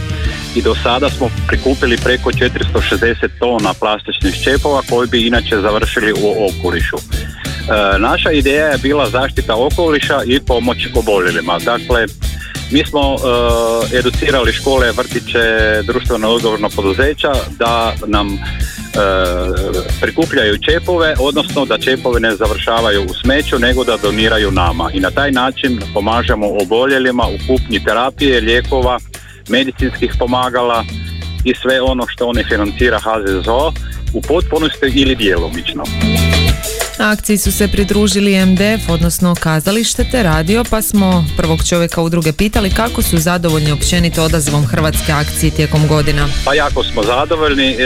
i 0.55 0.61
do 0.61 0.75
sada 0.83 1.09
smo 1.09 1.29
prikupili 1.47 1.97
preko 1.97 2.31
460 2.31 3.29
tona 3.39 3.73
plastičnih 3.73 4.43
čepova 4.43 4.81
koji 4.89 5.07
bi 5.07 5.27
inače 5.27 5.61
završili 5.61 6.13
u 6.13 6.47
okolišu. 6.49 6.97
E, 6.97 7.99
naša 7.99 8.31
ideja 8.31 8.67
je 8.67 8.77
bila 8.77 9.09
zaštita 9.09 9.55
okoliša 9.55 10.23
i 10.25 10.39
pomoć 10.39 10.87
oboljelima. 10.95 11.59
Dakle, 11.59 12.05
Mi 12.71 12.85
smo 12.85 13.15
e, 13.15 13.97
educirali 13.97 14.53
škole, 14.53 14.91
vrtiće, 14.91 15.39
društveno 15.83 16.29
odgovorno 16.29 16.69
poduzeća 16.69 17.33
da 17.59 17.93
nam 18.07 18.27
e, 18.33 18.39
prikupljaju 20.01 20.57
čepove, 20.57 21.15
odnosno 21.19 21.65
da 21.65 21.77
čepove 21.77 22.19
ne 22.19 22.35
završavaju 22.35 23.03
u 23.03 23.13
smeću, 23.13 23.59
nego 23.59 23.83
da 23.83 23.97
doniraju 23.97 24.51
nama. 24.51 24.89
I 24.93 24.99
na 24.99 25.11
taj 25.11 25.31
način 25.31 25.79
pomažemo 25.93 26.47
oboljelima 26.61 27.23
u 27.23 27.37
kupnji 27.47 27.83
terapije, 27.83 28.41
lijekova, 28.41 28.99
medicinskih 29.49 30.13
pomagala 30.19 30.85
i 31.43 31.53
sve 31.61 31.81
ono 31.81 32.07
što 32.07 32.27
oni 32.27 32.43
financira 32.43 32.99
HZZO 32.99 33.73
u 34.13 34.21
potpunosti 34.21 34.91
ili 34.95 35.15
djelomično. 35.15 35.83
Akciji 36.99 37.37
su 37.37 37.51
se 37.51 37.67
pridružili 37.67 38.45
MDF, 38.45 38.89
odnosno 38.89 39.35
kazalište 39.39 40.03
te 40.11 40.23
radio, 40.23 40.63
pa 40.69 40.81
smo 40.81 41.25
prvog 41.37 41.59
čovjeka 41.69 42.01
udruge 42.01 42.33
pitali 42.33 42.69
kako 42.69 43.01
su 43.01 43.17
zadovoljni 43.17 43.71
općenito 43.71 44.23
odazivom 44.23 44.65
Hrvatske 44.65 45.11
akcije 45.11 45.51
tijekom 45.51 45.87
godina. 45.87 46.27
Pa 46.45 46.53
jako 46.53 46.83
smo 46.83 47.03
zadovoljni. 47.03 47.71
E, 47.71 47.77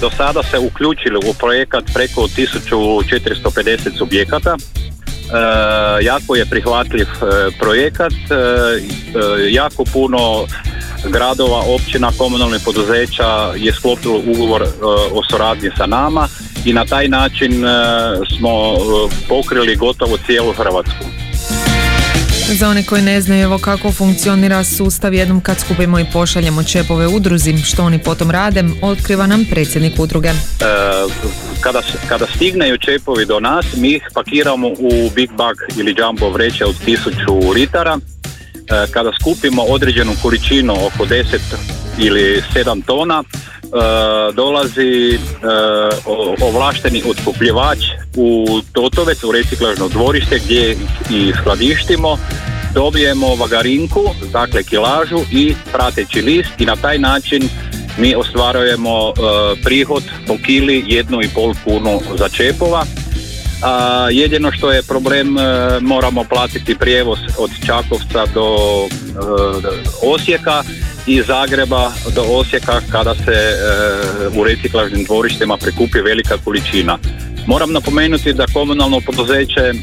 do 0.00 0.10
sada 0.16 0.42
se 0.42 0.58
uključili 0.58 1.16
u 1.16 1.34
projekat 1.34 1.84
preko 1.94 2.20
1450 2.20 3.98
subjekata. 3.98 4.56
E, 4.56 6.04
jako 6.04 6.36
je 6.36 6.46
prihvatljiv 6.46 7.06
e, 7.06 7.50
projekat. 7.58 8.12
E, 8.12 8.34
e, 8.34 9.52
jako 9.52 9.84
puno 9.84 10.46
gradova, 11.04 11.62
općina, 11.74 12.12
komunalnih 12.18 12.62
poduzeća 12.64 13.52
je 13.56 13.72
sklopilo 13.72 14.22
ugovor 14.26 14.62
o 15.12 15.22
suradnji 15.30 15.70
sa 15.76 15.86
nama 15.86 16.28
i 16.66 16.72
na 16.72 16.84
taj 16.84 17.08
način 17.08 17.64
e, 17.64 17.68
smo 18.38 18.50
e, 18.50 19.14
pokrili 19.28 19.76
gotovo 19.76 20.16
cijelu 20.26 20.52
Hrvatsku. 20.52 21.04
Za 22.58 22.68
one 22.68 22.84
koji 22.84 23.02
ne 23.02 23.20
znaju 23.20 23.42
evo 23.42 23.58
kako 23.58 23.92
funkcionira 23.92 24.64
sustav 24.64 25.14
jednom 25.14 25.40
kad 25.40 25.60
skupimo 25.60 25.98
i 25.98 26.04
pošaljemo 26.12 26.62
čepove 26.62 27.06
udruzi, 27.06 27.56
što 27.56 27.84
oni 27.84 27.98
potom 27.98 28.30
rade, 28.30 28.64
otkriva 28.82 29.26
nam 29.26 29.44
predsjednik 29.50 29.92
udruge. 29.98 30.28
E, 30.28 30.34
kada, 31.60 31.82
kada 32.08 32.26
stigneju 32.34 32.78
čepovi 32.78 33.26
do 33.26 33.40
nas, 33.40 33.66
mi 33.76 33.88
ih 33.88 34.02
pakiramo 34.14 34.68
u 34.68 35.10
big 35.14 35.30
bag 35.32 35.56
ili 35.76 35.94
jumbo 35.98 36.30
vreće 36.30 36.64
od 36.64 36.74
1000 36.86 37.54
litara. 37.54 37.98
E, 37.98 38.86
kada 38.90 39.12
skupimo 39.20 39.62
određenu 39.62 40.12
količinu 40.22 40.72
oko 40.72 41.04
10 41.04 41.38
ili 41.98 42.42
7 42.54 42.82
tona, 42.86 43.24
e, 43.26 44.32
dolazi 44.32 45.14
e, 45.14 45.18
ovlašteni 46.40 47.02
otkupljivač 47.10 47.78
u 48.16 48.46
Totovec, 48.72 49.24
u 49.24 49.32
reciklažno 49.32 49.88
dvorište 49.88 50.38
gdje 50.38 50.76
i 51.10 51.32
skladištimo, 51.40 52.18
dobijemo 52.74 53.34
vagarinku, 53.34 54.00
dakle 54.32 54.62
kilažu 54.62 55.20
i 55.32 55.54
prateći 55.72 56.22
list 56.22 56.50
i 56.58 56.66
na 56.66 56.76
taj 56.76 56.98
način 56.98 57.48
mi 57.98 58.14
ostvarujemo 58.14 59.08
e, 59.08 59.12
prihod 59.64 60.02
po 60.26 60.36
kili 60.46 60.84
jednu 60.86 61.22
i 61.22 61.28
pol 61.34 61.54
kunu 61.64 62.00
za 62.18 62.28
čepova. 62.28 62.84
A, 63.62 64.08
jedino 64.10 64.52
što 64.52 64.72
je 64.72 64.82
problem, 64.82 65.36
moramo 65.80 66.24
platiti 66.24 66.74
prijevoz 66.74 67.18
od 67.38 67.50
Čakovca 67.66 68.26
do 68.34 68.56
Osijeka 70.02 70.62
i 71.06 71.22
Zagreba 71.22 71.92
do 72.14 72.22
Osijeka 72.22 72.80
kada 72.92 73.14
se 73.14 73.32
e, 73.32 73.58
u 74.38 74.44
reciklažnim 74.44 75.04
dvorištima 75.04 75.56
prikupi 75.56 76.00
velika 76.00 76.38
količina. 76.44 76.98
Moram 77.46 77.72
napomenuti 77.72 78.32
da 78.32 78.46
komunalno 78.52 79.00
poduzeće 79.00 79.60
e, 79.60 79.74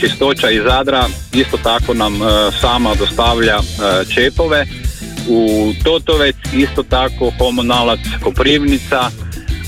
Čistoća 0.00 0.50
iz 0.50 0.62
Zadra 0.62 1.06
isto 1.32 1.56
tako 1.56 1.94
nam 1.94 2.14
e, 2.14 2.26
sama 2.60 2.94
dostavlja 2.94 3.56
e, 3.56 4.04
čepove. 4.14 4.66
U 5.28 5.72
Totovec 5.84 6.36
isto 6.54 6.82
tako 6.82 7.32
komunalac 7.38 8.00
Koprivnica, 8.22 9.10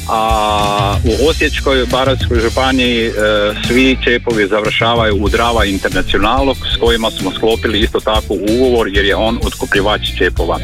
a 0.08 0.96
u 1.04 1.28
Osječkoj 1.28 1.86
Baranjskoj 1.86 2.40
županiji 2.40 3.06
e, 3.06 3.12
svi 3.66 3.96
čepovi 4.04 4.48
završavaju 4.48 5.16
u 5.20 5.28
Drava 5.28 5.64
Internacionalu 5.64 6.54
s 6.54 6.80
kojima 6.80 7.10
smo 7.10 7.32
sklopili 7.36 7.80
isto 7.80 8.00
tako 8.00 8.34
ugovor 8.34 8.88
jer 8.88 9.04
je 9.04 9.16
on 9.16 9.38
otkupljivač 9.44 10.00
čepova. 10.18 10.58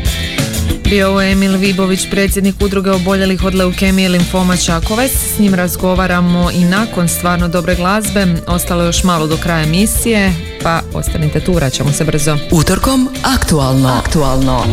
Bio 0.93 1.09
je 1.09 1.33
Emil 1.33 1.57
Vibović, 1.57 2.07
predsjednik 2.11 2.55
udruge 2.61 2.91
oboljelih 2.91 3.45
od 3.45 3.55
leukemije 3.55 4.07
i 4.07 4.09
limfoma 4.09 4.57
Čakovec. 4.57 5.13
S 5.13 5.39
njim 5.39 5.55
razgovaramo 5.55 6.51
i 6.51 6.65
nakon 6.65 7.09
stvarno 7.09 7.49
dobre 7.49 7.75
glazbe. 7.75 8.27
Ostalo 8.47 8.83
je 8.83 8.87
još 8.87 9.05
malo 9.05 9.27
do 9.27 9.37
kraja 9.37 9.63
emisije, 9.63 10.33
pa 10.63 10.81
ostanite 10.95 11.41
tu, 11.41 11.53
vraćamo 11.53 11.93
se 11.93 12.05
brzo. 12.05 12.37
Utorkom 12.51 13.09
aktualno. 13.23 13.89
Aktualno. 13.89 14.65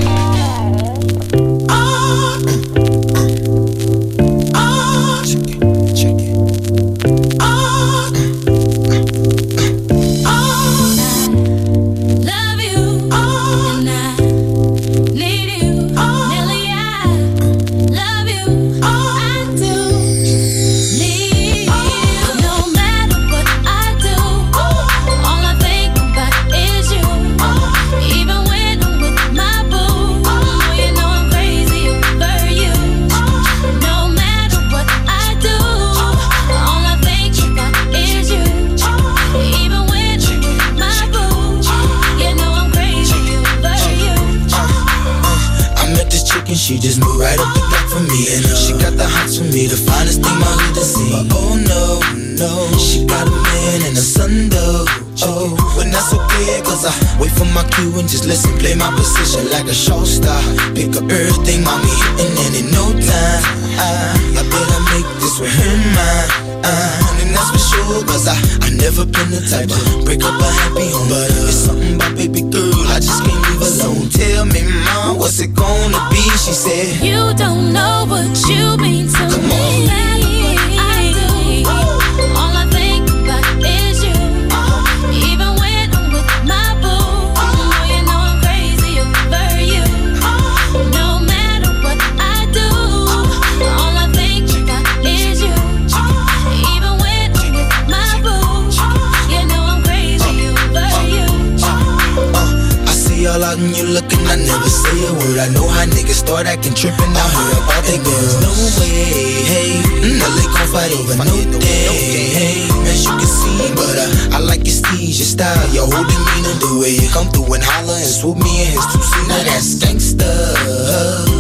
Through 117.78 117.96
and 117.96 118.06
swoop 118.06 118.38
me 118.38 118.66
in 118.66 118.70
his 118.74 118.86
two-seater 118.92 119.28
Now 119.30 119.44
that's 119.44 119.76
gangsta. 119.82 120.30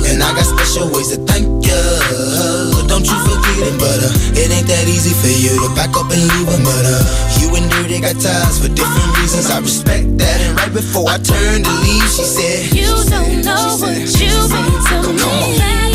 And 0.10 0.24
I 0.24 0.34
got 0.34 0.46
special 0.46 0.90
ways 0.94 1.10
to 1.16 1.18
thank 1.26 1.46
ya. 1.66 1.80
Don't 2.88 3.06
you 3.06 3.18
forget 3.26 3.70
it, 3.70 3.76
but 3.80 4.00
uh, 4.02 4.40
it 4.40 4.52
ain't 4.52 4.68
that 4.68 4.86
easy 4.88 5.14
for 5.14 5.30
you 5.30 5.54
to 5.68 5.70
back 5.76 5.96
up 5.96 6.10
and 6.12 6.22
leave 6.22 6.50
him 6.50 6.64
But 6.66 6.86
uh, 6.86 7.04
you 7.40 7.54
and 7.56 7.70
Dirty 7.72 8.02
got 8.02 8.18
ties 8.20 8.60
for 8.60 8.70
different 8.70 9.10
reasons. 9.22 9.50
I 9.50 9.60
respect 9.60 10.18
that. 10.18 10.42
And 10.42 10.58
right 10.58 10.74
before 10.74 11.10
I 11.10 11.18
turned 11.18 11.66
to 11.66 11.74
leave, 11.86 12.10
she 12.10 12.24
said 12.26 12.74
You 12.74 12.90
don't 13.10 13.46
know 13.46 13.78
what 13.80 13.98
you 13.98 14.34
mean 14.50 14.78
to 14.90 15.14
me. 15.14 15.89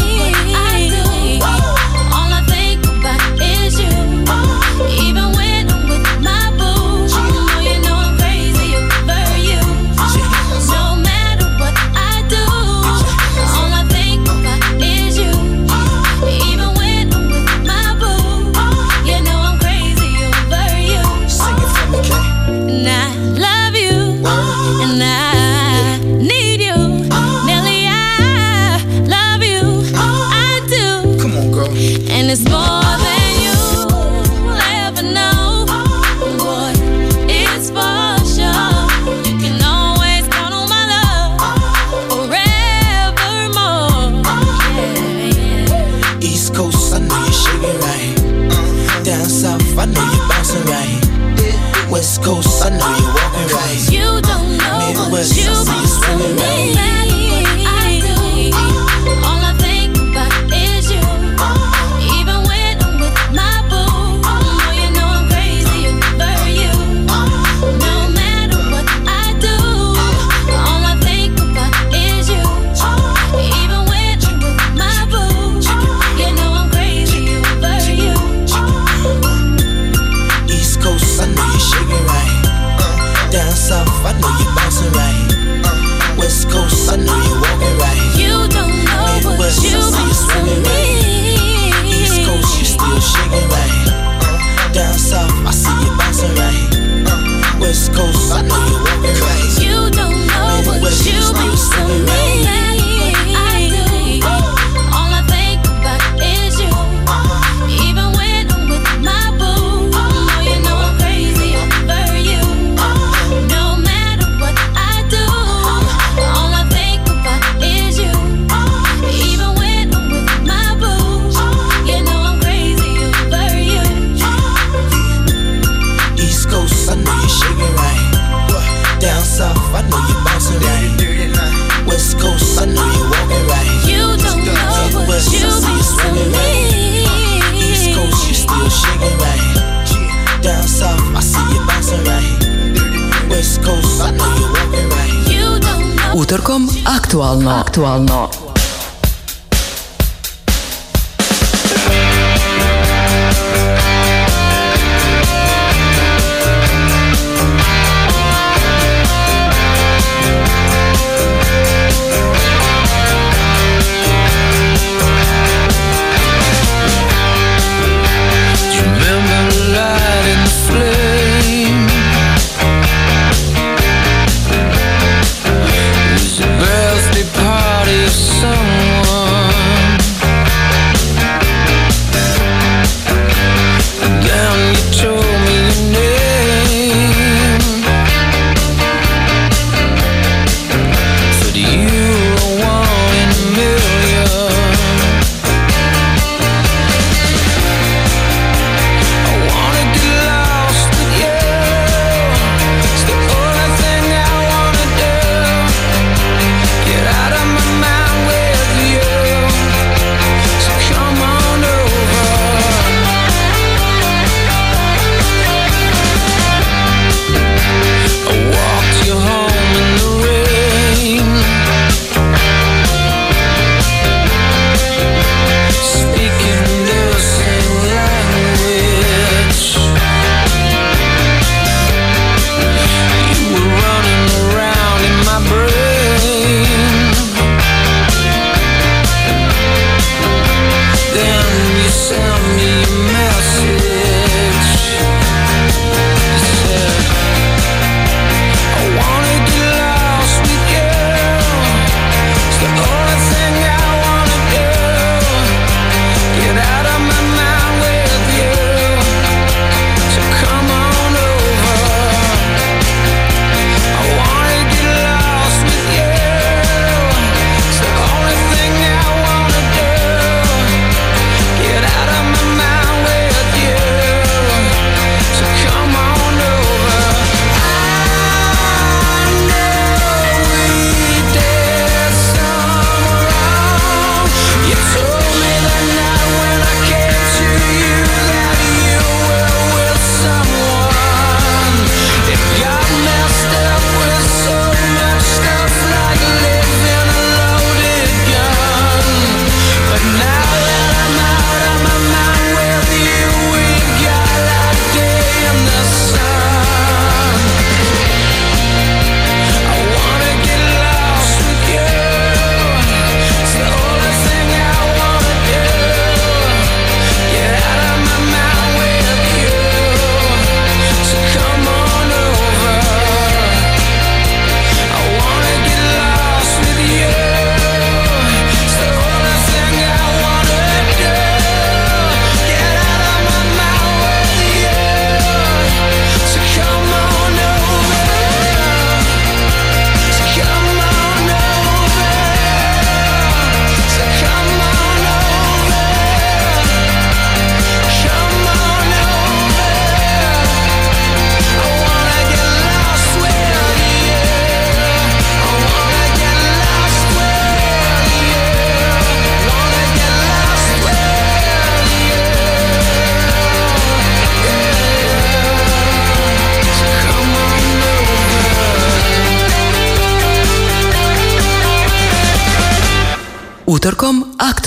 Aktualno. 147.74 148.33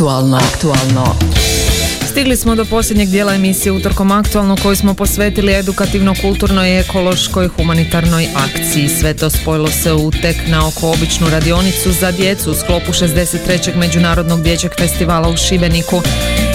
Aktualno. 0.08 0.38
Aktualno. 0.38 1.16
Stigli 2.10 2.36
smo 2.38 2.56
do 2.56 2.66
posljednjeg 2.66 3.10
dijela 3.10 3.34
emisije 3.34 3.72
Utorkom 3.72 4.12
aktualno 4.12 4.58
koju 4.64 4.76
smo 4.76 4.94
posvetili 4.94 5.54
edukativno-kulturnoj, 5.54 6.80
ekološkoj, 6.80 7.48
humanitarnoj 7.48 8.28
akciji. 8.36 8.90
Sve 8.90 9.14
to 9.14 9.30
spojilo 9.30 9.68
se 9.68 9.94
u 9.94 10.12
tek 10.12 10.36
na 10.48 10.68
oko 10.68 10.92
običnu 10.92 11.30
radionicu 11.30 11.92
za 11.92 12.12
djecu 12.12 12.52
u 12.52 12.56
sklopu 12.56 12.92
63. 12.92 13.76
Međunarodnog 13.76 14.42
dječjeg 14.42 14.72
festivala 14.78 15.30
u 15.30 15.38
Šibeniku. 15.38 16.02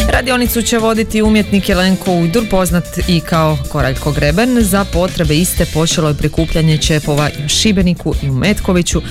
Radionicu 0.08 0.62
će 0.62 0.78
voditi 0.78 1.22
umjetnik 1.22 1.68
Jelenko 1.68 2.12
Ujdur, 2.12 2.48
poznat 2.50 2.84
i 3.08 3.20
kao 3.20 3.58
Koraljko 3.68 4.12
Greben. 4.12 4.56
Za 4.60 4.84
potrebe 4.84 5.36
iste 5.36 5.66
počelo 5.66 6.08
je 6.08 6.14
prikupljanje 6.14 6.78
čepova 6.78 7.30
i 7.30 7.44
u 7.44 7.48
Šibeniku 7.48 8.14
i 8.22 8.30
u 8.30 8.34
Metkoviću. 8.34 9.02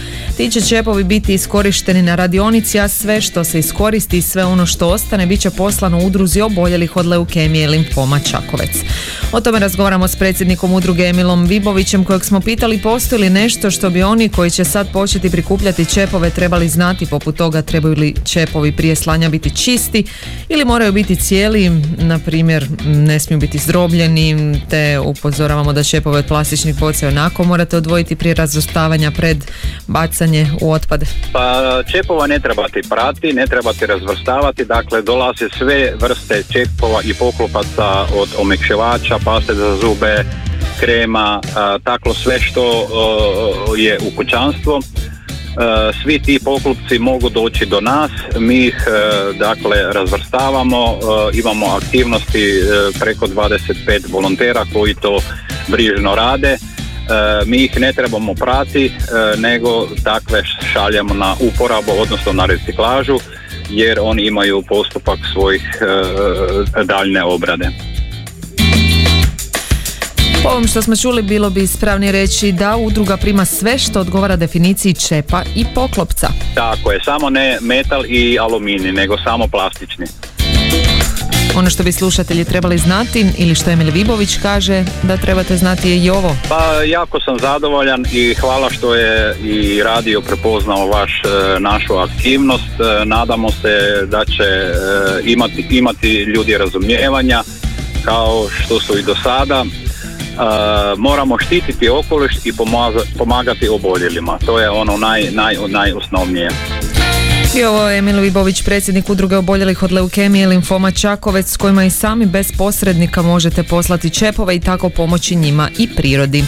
Ti 0.41 0.51
će 0.51 0.61
čepovi 0.61 1.03
biti 1.03 1.33
iskorišteni 1.33 2.01
na 2.01 2.15
radionici, 2.15 2.79
a 2.79 2.87
sve 2.87 3.21
što 3.21 3.43
se 3.43 3.59
iskoristi 3.59 4.17
i 4.17 4.21
sve 4.21 4.45
ono 4.45 4.65
što 4.65 4.87
ostane 4.87 5.25
bit 5.25 5.41
će 5.41 5.49
poslano 5.49 5.99
udruzi 6.05 6.41
oboljelih 6.41 6.95
od 6.95 7.05
leukemije 7.05 7.67
limfoma 7.67 8.19
Čakovec. 8.19 8.69
O 9.31 9.41
tome 9.41 9.59
razgovaramo 9.59 10.07
s 10.07 10.15
predsjednikom 10.15 10.73
udruge 10.73 11.03
Emilom 11.03 11.45
Vibovićem 11.45 12.03
kojeg 12.03 12.25
smo 12.25 12.39
pitali 12.39 12.81
postoji 12.81 13.21
li 13.21 13.29
nešto 13.29 13.71
što 13.71 13.89
bi 13.89 14.03
oni 14.03 14.29
koji 14.29 14.51
će 14.51 14.63
sad 14.63 14.91
početi 14.91 15.29
prikupljati 15.29 15.85
čepove 15.85 16.29
trebali 16.29 16.69
znati 16.69 17.05
poput 17.05 17.37
toga 17.37 17.61
trebaju 17.61 17.95
li 17.95 18.15
čepovi 18.25 18.71
prije 18.71 18.95
slanja 18.95 19.29
biti 19.29 19.55
čisti 19.55 20.03
ili 20.49 20.65
moraju 20.65 20.91
biti 20.91 21.15
cijeli, 21.15 21.69
na 21.97 22.19
primjer 22.19 22.67
ne 22.85 23.19
smiju 23.19 23.39
biti 23.39 23.57
zdrobljeni 23.57 24.61
te 24.69 24.99
upozoravamo 24.99 25.73
da 25.73 25.83
čepove 25.83 26.19
od 26.19 26.25
plastičnih 26.25 26.79
boca 26.79 27.07
onako 27.07 27.43
morate 27.43 27.77
odvojiti 27.77 28.15
prije 28.15 28.35
razvrstavanja 28.35 29.11
pred 29.11 29.37
bacanje 29.87 30.30
u 30.61 30.71
otpad. 30.71 31.03
Pa 31.33 31.83
čepova 31.91 32.27
ne 32.27 32.39
trebate 32.39 32.81
prati, 32.89 33.33
ne 33.33 33.47
trebate 33.47 33.87
razvrstavati, 33.87 34.65
dakle 34.65 35.01
dolaze 35.01 35.49
sve 35.57 35.93
vrste 35.99 36.43
čepova 36.53 37.01
i 37.03 37.13
poklopaca 37.13 38.05
od 38.15 38.29
omekšivača, 38.39 39.19
paste 39.25 39.53
za 39.53 39.75
zube, 39.75 40.25
krema, 40.79 41.41
tako 41.83 42.13
sve 42.13 42.39
što 42.39 42.87
je 43.77 43.99
u 44.07 44.15
kućanstvu. 44.17 44.79
E, 45.51 45.93
Svi 46.03 46.19
ti 46.19 46.39
poklopci 46.45 46.99
mogu 46.99 47.29
doći 47.29 47.65
do 47.65 47.81
nas, 47.81 48.11
mi 48.39 48.57
ih 48.57 48.87
e, 48.87 49.33
dakle 49.33 49.77
razvrstavamo, 49.93 50.85
e, 50.87 51.37
imamo 51.39 51.65
aktivnosti 51.65 52.61
preko 52.99 53.27
25 53.27 54.11
volontera 54.11 54.65
koji 54.73 54.93
to 54.93 55.19
brižno 55.67 56.15
rade. 56.15 56.57
E, 57.11 57.45
Mi 57.45 57.57
ih 57.57 57.79
ne 57.79 57.93
trebamo 57.93 58.33
prati, 58.33 58.85
e, 58.85 58.91
nego 59.37 59.87
takve 60.03 60.43
šaljemo 60.73 61.13
na 61.13 61.35
uporabu, 61.39 61.91
odnosno 62.01 62.33
na 62.33 62.45
reciklažu, 62.45 63.19
jer 63.69 63.99
oni 64.01 64.25
imaju 64.25 64.63
postupak 64.67 65.19
svojih 65.33 65.63
e, 65.81 66.83
daljne 66.83 67.23
obrade. 67.23 67.69
Po 70.43 70.49
ovom 70.49 70.67
što 70.67 70.81
smo 70.81 70.95
čuli 70.95 71.21
bilo 71.21 71.49
bi 71.49 71.63
ispravnije 71.63 72.11
reći 72.11 72.51
da 72.51 72.77
udruga 72.77 73.17
prima 73.17 73.45
sve 73.45 73.77
što 73.77 73.99
odgovara 73.99 74.35
definiciji 74.35 74.93
čepa 74.93 75.41
i 75.55 75.65
poklopca. 75.75 76.27
Tako 76.55 76.91
je, 76.91 76.99
samo 77.05 77.29
ne 77.29 77.57
metal 77.61 78.05
i 78.05 78.39
aluminij, 78.39 78.91
nego 78.91 79.17
samo 79.17 79.47
plastični. 79.47 80.05
Ono 81.55 81.69
što 81.69 81.83
bi 81.83 81.91
slušatelji 81.91 82.45
trebali 82.45 82.77
znati 82.77 83.25
ili 83.37 83.55
što 83.55 83.69
Emil 83.69 83.91
Vibović 83.91 84.37
kaže 84.41 84.83
da 85.03 85.17
trebate 85.17 85.57
znati 85.57 85.89
je 85.89 85.97
i 85.97 86.09
ovo. 86.09 86.35
Pa 86.49 86.83
jako 86.85 87.19
sam 87.19 87.39
zadovoljan 87.39 88.05
i 88.11 88.33
hvala 88.33 88.69
što 88.69 88.95
je 88.95 89.35
i 89.43 89.83
radio 89.83 90.21
prepoznao 90.21 90.87
vaš, 90.87 91.21
e, 91.25 91.59
našu 91.59 91.97
aktivnost. 91.97 92.79
E, 92.79 93.05
Nadamo 93.05 93.51
se 93.51 94.05
da 94.05 94.25
će 94.25 94.43
e, 94.43 94.73
imati, 95.23 95.67
imati 95.69 96.23
ljudi 96.23 96.57
razumijevanja 96.57 97.43
kao 98.05 98.47
što 98.49 98.79
su 98.79 98.97
i 98.97 99.03
do 99.03 99.15
sada. 99.23 99.65
E, 99.65 100.35
moramo 100.97 101.39
štititi 101.39 101.89
okoliš 101.89 102.33
i 102.43 102.53
pomagati 103.17 103.69
oboljelima. 103.69 104.37
To 104.45 104.59
je 104.59 104.69
ono 104.69 104.97
naj, 104.97 105.31
naj, 105.31 105.55
najosnovnije. 105.67 106.49
I 107.55 107.63
ovo 107.63 107.89
je 107.89 107.97
Emil 107.97 108.19
Vibović, 108.19 108.63
predsjednik 108.63 109.09
udruge 109.09 109.37
oboljelih 109.37 109.83
od 109.83 109.91
leukemije 109.91 110.43
i 110.43 110.47
limfoma 110.47 110.91
Čakovec 110.91 111.51
s 111.51 111.57
kojima 111.57 111.85
i 111.85 111.89
sami 111.89 112.25
bez 112.25 112.51
posrednika 112.57 113.21
možete 113.21 113.63
poslati 113.63 114.09
čepove 114.09 114.55
i 114.55 114.59
tako 114.59 114.89
pomoći 114.89 115.35
njima 115.35 115.69
i 115.77 115.95
prirodi. 115.95 116.43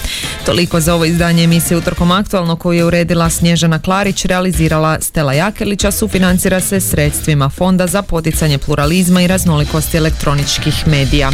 Toliko 0.46 0.80
za 0.80 0.96
ovo 0.96 1.06
izdanje 1.06 1.44
emisije 1.44 1.78
Utorkom 1.78 2.12
aktualno 2.12 2.56
koju 2.56 2.78
je 2.78 2.86
uredila 2.86 3.30
Snježana 3.30 3.80
Klarić, 3.80 4.26
realizirala 4.26 4.98
Stela 5.02 5.34
Jakelića, 5.34 5.92
sufinancira 5.92 6.60
se 6.60 6.80
sredstvima 6.80 7.50
Fonda 7.50 7.88
za 7.88 8.02
poticanje 8.02 8.58
pluralizma 8.58 9.22
i 9.22 9.28
raznolikosti 9.28 9.98
elektroničkih 9.98 10.88
medija. 10.88 11.32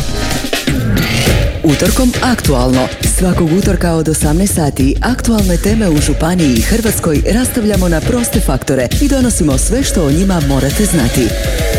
Utorkom 1.64 2.12
aktualno. 2.24 2.88
Svakog 3.18 3.50
utorka 3.58 3.92
od 3.94 4.08
18 4.08 4.48
sati 4.48 4.96
aktualne 5.02 5.58
teme 5.58 5.90
u 5.90 5.98
Županiji 5.98 6.54
i 6.54 6.62
Hrvatskoj 6.62 7.22
rastavljamo 7.34 7.90
na 7.90 8.02
proste 8.02 8.40
faktore 8.40 8.88
i 9.02 9.08
donosimo 9.08 9.58
sve 9.58 9.84
što 9.84 10.06
o 10.06 10.12
njima 10.12 10.42
morate 10.48 10.86
znati. 10.86 11.28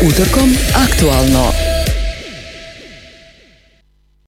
Utorkom 0.07 0.55
aktualno. 0.75 1.70